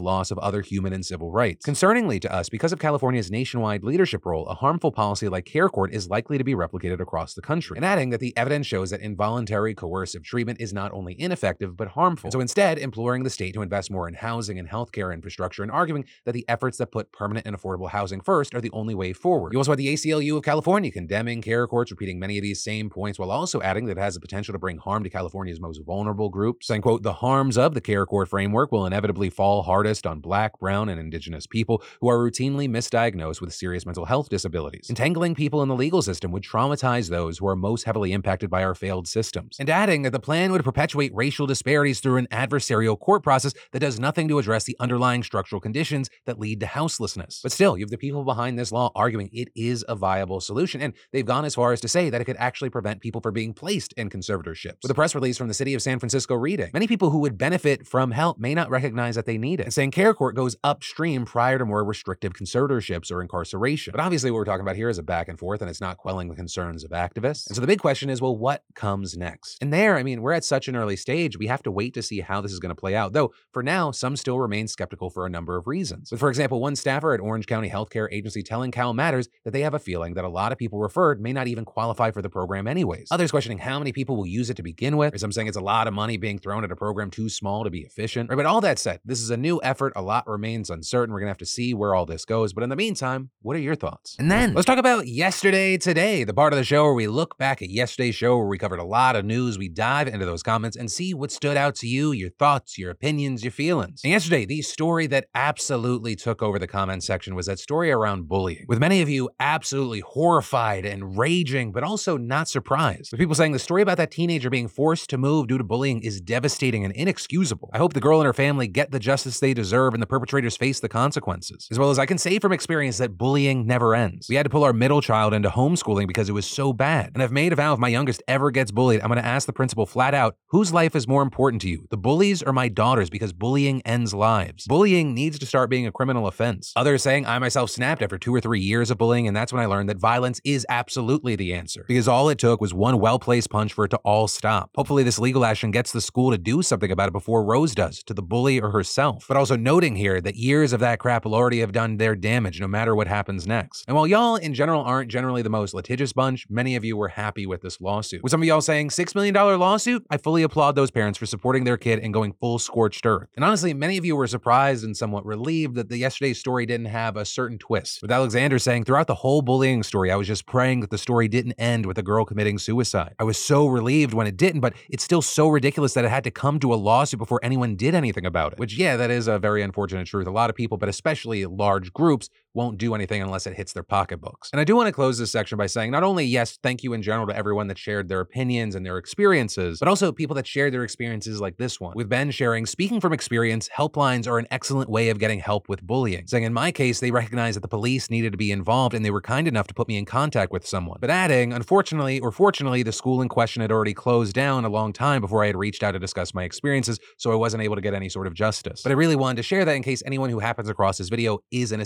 loss 0.00 0.30
of 0.30 0.38
other 0.38 0.60
human 0.60 0.92
and 0.92 1.01
civil 1.02 1.30
rights. 1.30 1.66
Concerningly 1.66 2.20
to 2.20 2.32
us, 2.32 2.48
because 2.48 2.72
of 2.72 2.78
California's 2.78 3.30
nationwide 3.30 3.84
leadership 3.84 4.24
role, 4.24 4.46
a 4.46 4.54
harmful 4.54 4.92
policy 4.92 5.28
like 5.28 5.44
care 5.44 5.68
court 5.68 5.92
is 5.92 6.08
likely 6.08 6.38
to 6.38 6.44
be 6.44 6.54
replicated 6.54 7.00
across 7.00 7.34
the 7.34 7.42
country. 7.42 7.76
And 7.76 7.84
adding 7.84 8.10
that 8.10 8.20
the 8.20 8.36
evidence 8.36 8.66
shows 8.66 8.90
that 8.90 9.00
involuntary 9.00 9.74
coercive 9.74 10.22
treatment 10.22 10.60
is 10.60 10.72
not 10.72 10.92
only 10.92 11.18
ineffective, 11.20 11.76
but 11.76 11.88
harmful. 11.88 12.28
And 12.28 12.32
so 12.32 12.40
instead, 12.40 12.78
imploring 12.78 13.22
the 13.22 13.30
state 13.30 13.54
to 13.54 13.62
invest 13.62 13.90
more 13.90 14.08
in 14.08 14.14
housing 14.14 14.58
and 14.58 14.68
healthcare 14.68 15.12
infrastructure 15.12 15.62
and 15.62 15.72
arguing 15.72 16.04
that 16.24 16.32
the 16.32 16.44
efforts 16.48 16.78
that 16.78 16.92
put 16.92 17.12
permanent 17.12 17.46
and 17.46 17.56
affordable 17.56 17.90
housing 17.90 18.20
first 18.20 18.54
are 18.54 18.60
the 18.60 18.70
only 18.72 18.94
way 18.94 19.12
forward. 19.12 19.52
You 19.52 19.58
also 19.58 19.72
had 19.72 19.78
the 19.78 19.92
ACLU 19.92 20.36
of 20.36 20.42
California 20.42 20.90
condemning 20.90 21.42
care 21.42 21.66
courts, 21.66 21.90
repeating 21.90 22.18
many 22.18 22.38
of 22.38 22.42
these 22.42 22.62
same 22.62 22.90
points, 22.90 23.18
while 23.18 23.30
also 23.30 23.60
adding 23.62 23.86
that 23.86 23.98
it 23.98 24.00
has 24.00 24.14
the 24.14 24.20
potential 24.20 24.52
to 24.52 24.58
bring 24.58 24.78
harm 24.78 25.04
to 25.04 25.10
California's 25.10 25.60
most 25.60 25.80
vulnerable 25.84 26.28
groups, 26.28 26.66
saying, 26.66 26.82
quote, 26.82 27.02
the 27.02 27.14
harms 27.14 27.58
of 27.58 27.74
the 27.74 27.80
care 27.80 28.06
court 28.06 28.28
framework 28.28 28.72
will 28.72 28.86
inevitably 28.86 29.30
fall 29.30 29.62
hardest 29.62 30.06
on 30.06 30.20
black, 30.20 30.58
brown, 30.58 30.88
and 30.92 31.00
indigenous 31.00 31.46
people 31.46 31.82
who 32.00 32.08
are 32.08 32.18
routinely 32.18 32.68
misdiagnosed 32.68 33.40
with 33.40 33.52
serious 33.52 33.84
mental 33.84 34.04
health 34.04 34.28
disabilities. 34.28 34.86
Entangling 34.88 35.34
people 35.34 35.62
in 35.62 35.68
the 35.68 35.74
legal 35.74 36.02
system 36.02 36.30
would 36.30 36.44
traumatize 36.44 37.08
those 37.08 37.38
who 37.38 37.48
are 37.48 37.56
most 37.56 37.84
heavily 37.84 38.12
impacted 38.12 38.50
by 38.50 38.62
our 38.62 38.74
failed 38.74 39.08
systems. 39.08 39.56
And 39.58 39.70
adding 39.70 40.02
that 40.02 40.10
the 40.10 40.20
plan 40.20 40.52
would 40.52 40.64
perpetuate 40.64 41.14
racial 41.14 41.46
disparities 41.46 42.00
through 42.00 42.18
an 42.18 42.28
adversarial 42.30 42.98
court 42.98 43.22
process 43.22 43.54
that 43.72 43.80
does 43.80 43.98
nothing 43.98 44.28
to 44.28 44.38
address 44.38 44.64
the 44.64 44.76
underlying 44.78 45.22
structural 45.22 45.60
conditions 45.60 46.10
that 46.26 46.38
lead 46.38 46.60
to 46.60 46.66
houselessness. 46.66 47.40
But 47.42 47.52
still, 47.52 47.76
you 47.76 47.84
have 47.84 47.90
the 47.90 47.98
people 47.98 48.24
behind 48.24 48.58
this 48.58 48.72
law 48.72 48.90
arguing 48.94 49.30
it 49.32 49.48
is 49.54 49.84
a 49.88 49.96
viable 49.96 50.40
solution, 50.40 50.80
and 50.80 50.94
they've 51.12 51.26
gone 51.26 51.44
as 51.44 51.54
far 51.54 51.72
as 51.72 51.80
to 51.80 51.88
say 51.88 52.10
that 52.10 52.20
it 52.20 52.24
could 52.24 52.36
actually 52.36 52.70
prevent 52.70 53.00
people 53.00 53.20
from 53.20 53.34
being 53.34 53.54
placed 53.54 53.92
in 53.94 54.10
conservatorships. 54.10 54.82
With 54.82 54.90
a 54.90 54.94
press 54.94 55.14
release 55.14 55.38
from 55.38 55.48
the 55.48 55.54
city 55.54 55.74
of 55.74 55.82
San 55.82 55.98
Francisco 55.98 56.34
reading, 56.34 56.70
many 56.72 56.86
people 56.86 57.10
who 57.10 57.18
would 57.18 57.38
benefit 57.38 57.86
from 57.86 58.10
help 58.10 58.38
may 58.38 58.54
not 58.54 58.70
recognize 58.70 59.14
that 59.14 59.26
they 59.26 59.38
need 59.38 59.60
it, 59.60 59.64
and 59.64 59.74
saying 59.74 59.92
care 59.92 60.14
court 60.14 60.34
goes 60.34 60.56
upstream 60.82 61.24
prior 61.24 61.58
to 61.58 61.64
more 61.64 61.84
restrictive 61.84 62.32
conservatorships 62.32 63.12
or 63.12 63.22
incarceration. 63.22 63.92
But 63.92 64.00
obviously, 64.00 64.32
what 64.32 64.38
we're 64.38 64.44
talking 64.44 64.62
about 64.62 64.74
here 64.74 64.88
is 64.88 64.98
a 64.98 65.02
back 65.04 65.28
and 65.28 65.38
forth, 65.38 65.60
and 65.60 65.70
it's 65.70 65.80
not 65.80 65.96
quelling 65.96 66.28
the 66.28 66.34
concerns 66.34 66.82
of 66.82 66.90
activists. 66.90 67.46
And 67.46 67.54
so 67.54 67.60
the 67.60 67.68
big 67.68 67.78
question 67.78 68.10
is, 68.10 68.20
well, 68.20 68.36
what 68.36 68.64
comes 68.74 69.16
next? 69.16 69.58
And 69.62 69.72
there, 69.72 69.96
I 69.96 70.02
mean, 70.02 70.22
we're 70.22 70.32
at 70.32 70.42
such 70.42 70.66
an 70.66 70.74
early 70.74 70.96
stage, 70.96 71.38
we 71.38 71.46
have 71.46 71.62
to 71.62 71.70
wait 71.70 71.94
to 71.94 72.02
see 72.02 72.18
how 72.18 72.40
this 72.40 72.50
is 72.50 72.58
going 72.58 72.74
to 72.74 72.80
play 72.80 72.96
out. 72.96 73.12
Though 73.12 73.32
for 73.52 73.62
now, 73.62 73.92
some 73.92 74.16
still 74.16 74.40
remain 74.40 74.66
skeptical 74.66 75.08
for 75.08 75.24
a 75.24 75.30
number 75.30 75.56
of 75.56 75.68
reasons. 75.68 76.10
With, 76.10 76.18
for 76.18 76.28
example, 76.28 76.60
one 76.60 76.74
staffer 76.74 77.14
at 77.14 77.20
Orange 77.20 77.46
County 77.46 77.70
Healthcare 77.70 78.08
Agency 78.10 78.42
telling 78.42 78.72
Cal 78.72 78.92
Matters 78.92 79.28
that 79.44 79.52
they 79.52 79.60
have 79.60 79.74
a 79.74 79.78
feeling 79.78 80.14
that 80.14 80.24
a 80.24 80.28
lot 80.28 80.50
of 80.50 80.58
people 80.58 80.80
referred 80.80 81.20
may 81.20 81.32
not 81.32 81.46
even 81.46 81.64
qualify 81.64 82.10
for 82.10 82.22
the 82.22 82.28
program 82.28 82.66
anyways. 82.66 83.06
Others 83.12 83.30
questioning 83.30 83.58
how 83.58 83.78
many 83.78 83.92
people 83.92 84.16
will 84.16 84.26
use 84.26 84.50
it 84.50 84.56
to 84.56 84.64
begin 84.64 84.96
with, 84.96 85.16
some 85.20 85.30
saying 85.30 85.46
it's 85.46 85.56
a 85.56 85.60
lot 85.60 85.86
of 85.86 85.94
money 85.94 86.16
being 86.16 86.40
thrown 86.40 86.64
at 86.64 86.72
a 86.72 86.76
program 86.76 87.08
too 87.08 87.28
small 87.28 87.62
to 87.62 87.70
be 87.70 87.82
efficient. 87.82 88.30
Right, 88.30 88.36
but 88.36 88.46
all 88.46 88.60
that 88.62 88.80
said, 88.80 88.98
this 89.04 89.20
is 89.20 89.30
a 89.30 89.36
new 89.36 89.60
effort. 89.62 89.92
A 89.94 90.02
lot 90.02 90.26
remains 90.26 90.71
uncertain. 90.72 91.12
We're 91.12 91.20
going 91.20 91.28
to 91.28 91.32
have 91.32 91.38
to 91.38 91.46
see 91.46 91.74
where 91.74 91.94
all 91.94 92.06
this 92.06 92.24
goes. 92.24 92.52
But 92.52 92.64
in 92.64 92.70
the 92.70 92.76
meantime, 92.76 93.30
what 93.42 93.56
are 93.56 93.60
your 93.60 93.74
thoughts? 93.74 94.16
And 94.18 94.30
then 94.30 94.54
let's 94.54 94.66
talk 94.66 94.78
about 94.78 95.06
yesterday 95.06 95.76
today, 95.76 96.24
the 96.24 96.34
part 96.34 96.52
of 96.52 96.58
the 96.58 96.64
show 96.64 96.84
where 96.84 96.94
we 96.94 97.06
look 97.06 97.38
back 97.38 97.62
at 97.62 97.70
yesterday's 97.70 98.14
show 98.14 98.36
where 98.36 98.46
we 98.46 98.58
covered 98.58 98.78
a 98.78 98.84
lot 98.84 99.16
of 99.16 99.24
news. 99.24 99.58
We 99.58 99.68
dive 99.68 100.08
into 100.08 100.26
those 100.26 100.42
comments 100.42 100.76
and 100.76 100.90
see 100.90 101.14
what 101.14 101.30
stood 101.30 101.56
out 101.56 101.74
to 101.76 101.86
you, 101.86 102.12
your 102.12 102.30
thoughts, 102.30 102.78
your 102.78 102.90
opinions, 102.90 103.44
your 103.44 103.52
feelings. 103.52 104.00
And 104.04 104.10
yesterday, 104.10 104.44
the 104.44 104.62
story 104.62 105.06
that 105.08 105.26
absolutely 105.34 106.16
took 106.16 106.42
over 106.42 106.58
the 106.58 106.66
comment 106.66 107.02
section 107.02 107.34
was 107.34 107.46
that 107.46 107.58
story 107.58 107.90
around 107.90 108.28
bullying, 108.28 108.64
with 108.68 108.78
many 108.78 109.02
of 109.02 109.08
you 109.08 109.30
absolutely 109.38 110.00
horrified 110.00 110.84
and 110.84 111.18
raging, 111.18 111.72
but 111.72 111.82
also 111.82 112.16
not 112.16 112.48
surprised. 112.48 113.12
With 113.12 113.20
people 113.20 113.34
saying 113.34 113.52
the 113.52 113.58
story 113.58 113.82
about 113.82 113.98
that 113.98 114.10
teenager 114.10 114.50
being 114.50 114.68
forced 114.68 115.10
to 115.10 115.18
move 115.18 115.48
due 115.48 115.58
to 115.58 115.64
bullying 115.64 116.02
is 116.02 116.20
devastating 116.20 116.84
and 116.84 116.94
inexcusable. 116.94 117.70
I 117.72 117.78
hope 117.78 117.92
the 117.92 118.00
girl 118.00 118.20
and 118.20 118.26
her 118.26 118.32
family 118.32 118.68
get 118.68 118.90
the 118.90 118.98
justice 118.98 119.40
they 119.40 119.54
deserve 119.54 119.94
and 119.94 120.02
the 120.02 120.06
perpetrators 120.06 120.56
face 120.62 120.78
the 120.78 120.88
consequences. 120.88 121.66
As 121.72 121.78
well 121.78 121.90
as 121.90 121.98
I 121.98 122.06
can 122.06 122.18
say 122.18 122.38
from 122.38 122.52
experience 122.52 122.98
that 122.98 123.18
bullying 123.18 123.66
never 123.66 123.96
ends. 123.96 124.28
We 124.28 124.36
had 124.36 124.44
to 124.44 124.50
pull 124.50 124.62
our 124.62 124.72
middle 124.72 125.02
child 125.02 125.34
into 125.34 125.50
homeschooling 125.50 126.06
because 126.06 126.28
it 126.28 126.32
was 126.32 126.46
so 126.46 126.72
bad. 126.72 127.10
And 127.14 127.22
I've 127.22 127.32
made 127.32 127.52
a 127.52 127.56
vow 127.56 127.72
if 127.72 127.80
my 127.80 127.88
youngest 127.88 128.22
ever 128.28 128.52
gets 128.52 128.70
bullied, 128.70 129.00
I'm 129.00 129.08
going 129.08 129.20
to 129.20 129.26
ask 129.26 129.44
the 129.44 129.52
principal 129.52 129.86
flat 129.86 130.14
out, 130.14 130.36
whose 130.50 130.72
life 130.72 130.94
is 130.94 131.08
more 131.08 131.22
important 131.22 131.62
to 131.62 131.68
you, 131.68 131.88
the 131.90 131.96
bullies 131.96 132.44
or 132.44 132.52
my 132.52 132.68
daughter's? 132.68 133.10
Because 133.10 133.32
bullying 133.32 133.82
ends 133.84 134.14
lives. 134.14 134.64
Bullying 134.68 135.14
needs 135.14 135.36
to 135.40 135.46
start 135.46 135.68
being 135.68 135.84
a 135.84 135.90
criminal 135.90 136.28
offense. 136.28 136.72
Others 136.76 137.02
saying 137.02 137.26
I 137.26 137.40
myself 137.40 137.68
snapped 137.68 138.00
after 138.00 138.16
two 138.16 138.32
or 138.32 138.40
three 138.40 138.60
years 138.60 138.92
of 138.92 138.98
bullying, 138.98 139.26
and 139.26 139.36
that's 139.36 139.52
when 139.52 139.62
I 139.62 139.66
learned 139.66 139.88
that 139.88 139.98
violence 139.98 140.40
is 140.44 140.64
absolutely 140.68 141.34
the 141.34 141.54
answer. 141.54 141.84
Because 141.88 142.06
all 142.06 142.28
it 142.28 142.38
took 142.38 142.60
was 142.60 142.72
one 142.72 143.00
well 143.00 143.18
placed 143.18 143.50
punch 143.50 143.72
for 143.72 143.86
it 143.86 143.88
to 143.88 144.00
all 144.04 144.28
stop. 144.28 144.70
Hopefully, 144.76 145.02
this 145.02 145.18
legal 145.18 145.44
action 145.44 145.72
gets 145.72 145.90
the 145.90 146.00
school 146.00 146.30
to 146.30 146.38
do 146.38 146.62
something 146.62 146.92
about 146.92 147.08
it 147.08 147.12
before 147.12 147.44
Rose 147.44 147.74
does 147.74 148.04
to 148.04 148.14
the 148.14 148.22
bully 148.22 148.60
or 148.60 148.70
herself. 148.70 149.24
But 149.26 149.36
also 149.36 149.56
noting 149.56 149.96
here 149.96 150.20
that 150.20 150.36
years 150.36 150.51
of 150.52 150.80
that 150.80 150.98
crap 150.98 151.24
will 151.24 151.34
already 151.34 151.60
have 151.60 151.72
done 151.72 151.96
their 151.96 152.14
damage 152.14 152.60
no 152.60 152.68
matter 152.68 152.94
what 152.94 153.06
happens 153.06 153.46
next. 153.46 153.84
And 153.88 153.96
while 153.96 154.06
y'all 154.06 154.36
in 154.36 154.52
general 154.52 154.82
aren't 154.82 155.10
generally 155.10 155.40
the 155.40 155.48
most 155.48 155.72
litigious 155.72 156.12
bunch, 156.12 156.46
many 156.50 156.76
of 156.76 156.84
you 156.84 156.94
were 156.94 157.08
happy 157.08 157.46
with 157.46 157.62
this 157.62 157.80
lawsuit. 157.80 158.22
With 158.22 158.30
some 158.30 158.42
of 158.42 158.46
y'all 158.46 158.60
saying 158.60 158.90
$6 158.90 159.14
million 159.14 159.34
lawsuit, 159.34 160.04
I 160.10 160.18
fully 160.18 160.42
applaud 160.42 160.74
those 160.74 160.90
parents 160.90 161.18
for 161.18 161.24
supporting 161.24 161.64
their 161.64 161.78
kid 161.78 162.00
and 162.00 162.12
going 162.12 162.34
full 162.34 162.58
scorched 162.58 163.06
earth. 163.06 163.28
And 163.34 163.44
honestly, 163.46 163.72
many 163.72 163.96
of 163.96 164.04
you 164.04 164.14
were 164.14 164.26
surprised 164.26 164.84
and 164.84 164.94
somewhat 164.94 165.24
relieved 165.24 165.74
that 165.76 165.88
the 165.88 165.96
yesterday's 165.96 166.38
story 166.38 166.66
didn't 166.66 166.86
have 166.86 167.16
a 167.16 167.24
certain 167.24 167.56
twist. 167.56 168.02
With 168.02 168.12
Alexander 168.12 168.58
saying, 168.58 168.84
throughout 168.84 169.06
the 169.06 169.14
whole 169.14 169.40
bullying 169.40 169.82
story, 169.82 170.10
I 170.10 170.16
was 170.16 170.26
just 170.26 170.44
praying 170.44 170.80
that 170.80 170.90
the 170.90 170.98
story 170.98 171.28
didn't 171.28 171.52
end 171.52 171.86
with 171.86 171.96
a 171.96 172.02
girl 172.02 172.26
committing 172.26 172.58
suicide. 172.58 173.14
I 173.18 173.24
was 173.24 173.38
so 173.38 173.66
relieved 173.66 174.12
when 174.12 174.26
it 174.26 174.36
didn't, 174.36 174.60
but 174.60 174.74
it's 174.90 175.02
still 175.02 175.22
so 175.22 175.48
ridiculous 175.48 175.94
that 175.94 176.04
it 176.04 176.10
had 176.10 176.24
to 176.24 176.30
come 176.30 176.58
to 176.60 176.74
a 176.74 176.76
lawsuit 176.76 177.18
before 177.18 177.40
anyone 177.42 177.76
did 177.76 177.94
anything 177.94 178.26
about 178.26 178.52
it. 178.52 178.58
Which, 178.58 178.74
yeah, 178.74 178.96
that 178.96 179.10
is 179.10 179.28
a 179.28 179.38
very 179.38 179.62
unfortunate 179.62 180.06
truth. 180.06 180.26
A 180.26 180.30
lot 180.30 180.41
of 180.50 180.56
people, 180.56 180.78
but 180.78 180.88
especially 180.88 181.46
large 181.46 181.92
groups, 181.92 182.28
won't 182.54 182.78
do 182.78 182.94
anything 182.94 183.22
unless 183.22 183.46
it 183.46 183.54
hits 183.54 183.72
their 183.72 183.82
pocketbooks. 183.82 184.50
And 184.52 184.60
I 184.60 184.64
do 184.64 184.76
want 184.76 184.86
to 184.86 184.92
close 184.92 185.18
this 185.18 185.32
section 185.32 185.58
by 185.58 185.66
saying 185.66 185.90
not 185.90 186.02
only, 186.02 186.24
yes, 186.24 186.58
thank 186.62 186.82
you 186.82 186.92
in 186.92 187.02
general 187.02 187.26
to 187.26 187.36
everyone 187.36 187.68
that 187.68 187.78
shared 187.78 188.08
their 188.08 188.20
opinions 188.20 188.74
and 188.74 188.84
their 188.84 188.98
experiences, 188.98 189.78
but 189.78 189.88
also 189.88 190.12
people 190.12 190.34
that 190.36 190.46
shared 190.46 190.72
their 190.72 190.84
experiences 190.84 191.40
like 191.40 191.56
this 191.56 191.80
one. 191.80 191.94
With 191.96 192.08
Ben 192.08 192.30
sharing, 192.30 192.66
speaking 192.66 193.00
from 193.00 193.12
experience, 193.12 193.68
helplines 193.76 194.26
are 194.26 194.38
an 194.38 194.46
excellent 194.50 194.90
way 194.90 195.08
of 195.08 195.18
getting 195.18 195.40
help 195.40 195.68
with 195.68 195.82
bullying. 195.82 196.26
Saying 196.26 196.44
in 196.44 196.52
my 196.52 196.72
case, 196.72 197.00
they 197.00 197.10
recognized 197.10 197.56
that 197.56 197.62
the 197.62 197.68
police 197.68 198.10
needed 198.10 198.32
to 198.32 198.38
be 198.38 198.52
involved 198.52 198.94
and 198.94 199.04
they 199.04 199.10
were 199.10 199.20
kind 199.20 199.48
enough 199.48 199.66
to 199.68 199.74
put 199.74 199.88
me 199.88 199.96
in 199.96 200.04
contact 200.04 200.52
with 200.52 200.66
someone. 200.66 200.98
But 201.00 201.10
adding, 201.10 201.52
unfortunately 201.52 202.20
or 202.20 202.32
fortunately, 202.32 202.82
the 202.82 202.92
school 202.92 203.22
in 203.22 203.28
question 203.28 203.62
had 203.62 203.72
already 203.72 203.94
closed 203.94 204.34
down 204.34 204.64
a 204.64 204.68
long 204.68 204.92
time 204.92 205.20
before 205.20 205.42
I 205.42 205.46
had 205.46 205.56
reached 205.56 205.82
out 205.82 205.92
to 205.92 205.98
discuss 205.98 206.34
my 206.34 206.44
experiences, 206.44 206.98
so 207.16 207.32
I 207.32 207.34
wasn't 207.34 207.62
able 207.62 207.76
to 207.76 207.82
get 207.82 207.94
any 207.94 208.08
sort 208.08 208.26
of 208.26 208.34
justice. 208.34 208.82
But 208.82 208.92
I 208.92 208.94
really 208.94 209.16
wanted 209.16 209.36
to 209.36 209.42
share 209.42 209.64
that 209.64 209.74
in 209.74 209.82
case 209.82 210.02
anyone 210.04 210.30
who 210.30 210.38
happens 210.38 210.68
across 210.68 210.98
this 210.98 211.08
video 211.08 211.38
is 211.50 211.72
in 211.72 211.80
a 211.80 211.84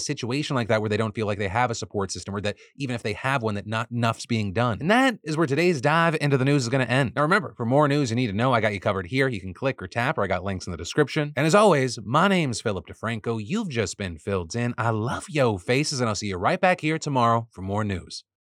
situation 0.56 0.68
like 0.68 0.68
that 0.68 0.80
where 0.80 0.88
they 0.88 0.96
don't 0.96 1.14
feel 1.14 1.26
like 1.26 1.38
they 1.38 1.48
have 1.48 1.70
a 1.70 1.74
support 1.74 2.10
system 2.10 2.34
or 2.34 2.40
that 2.40 2.56
even 2.76 2.94
if 2.94 3.02
they 3.02 3.12
have 3.14 3.42
one, 3.42 3.54
that 3.54 3.66
not 3.66 3.90
enough's 3.90 4.26
being 4.26 4.52
done. 4.52 4.78
And 4.80 4.90
that 4.90 5.18
is 5.24 5.36
where 5.36 5.46
today's 5.46 5.80
dive 5.80 6.16
into 6.20 6.36
the 6.36 6.44
news 6.44 6.62
is 6.62 6.68
going 6.68 6.84
to 6.84 6.90
end. 6.90 7.12
Now 7.14 7.22
remember, 7.22 7.54
for 7.56 7.66
more 7.66 7.88
news 7.88 8.10
you 8.10 8.16
need 8.16 8.28
to 8.28 8.32
know, 8.32 8.52
I 8.52 8.60
got 8.60 8.72
you 8.72 8.80
covered 8.80 9.06
here. 9.06 9.28
You 9.28 9.40
can 9.40 9.54
click 9.54 9.82
or 9.82 9.88
tap, 9.88 10.18
or 10.18 10.24
I 10.24 10.26
got 10.26 10.44
links 10.44 10.66
in 10.66 10.70
the 10.70 10.76
description. 10.76 11.32
And 11.36 11.46
as 11.46 11.54
always, 11.54 11.98
my 12.04 12.28
name's 12.28 12.60
Philip 12.60 12.86
DeFranco. 12.86 13.40
You've 13.44 13.68
just 13.68 13.98
been 13.98 14.18
filled 14.18 14.54
in. 14.54 14.74
I 14.78 14.90
love 14.90 15.26
yo 15.28 15.58
faces, 15.58 16.00
and 16.00 16.08
I'll 16.08 16.14
see 16.14 16.28
you 16.28 16.36
right 16.36 16.60
back 16.60 16.80
here 16.80 16.98
tomorrow 16.98 17.48
for 17.50 17.62
more 17.62 17.84
news. 17.84 18.24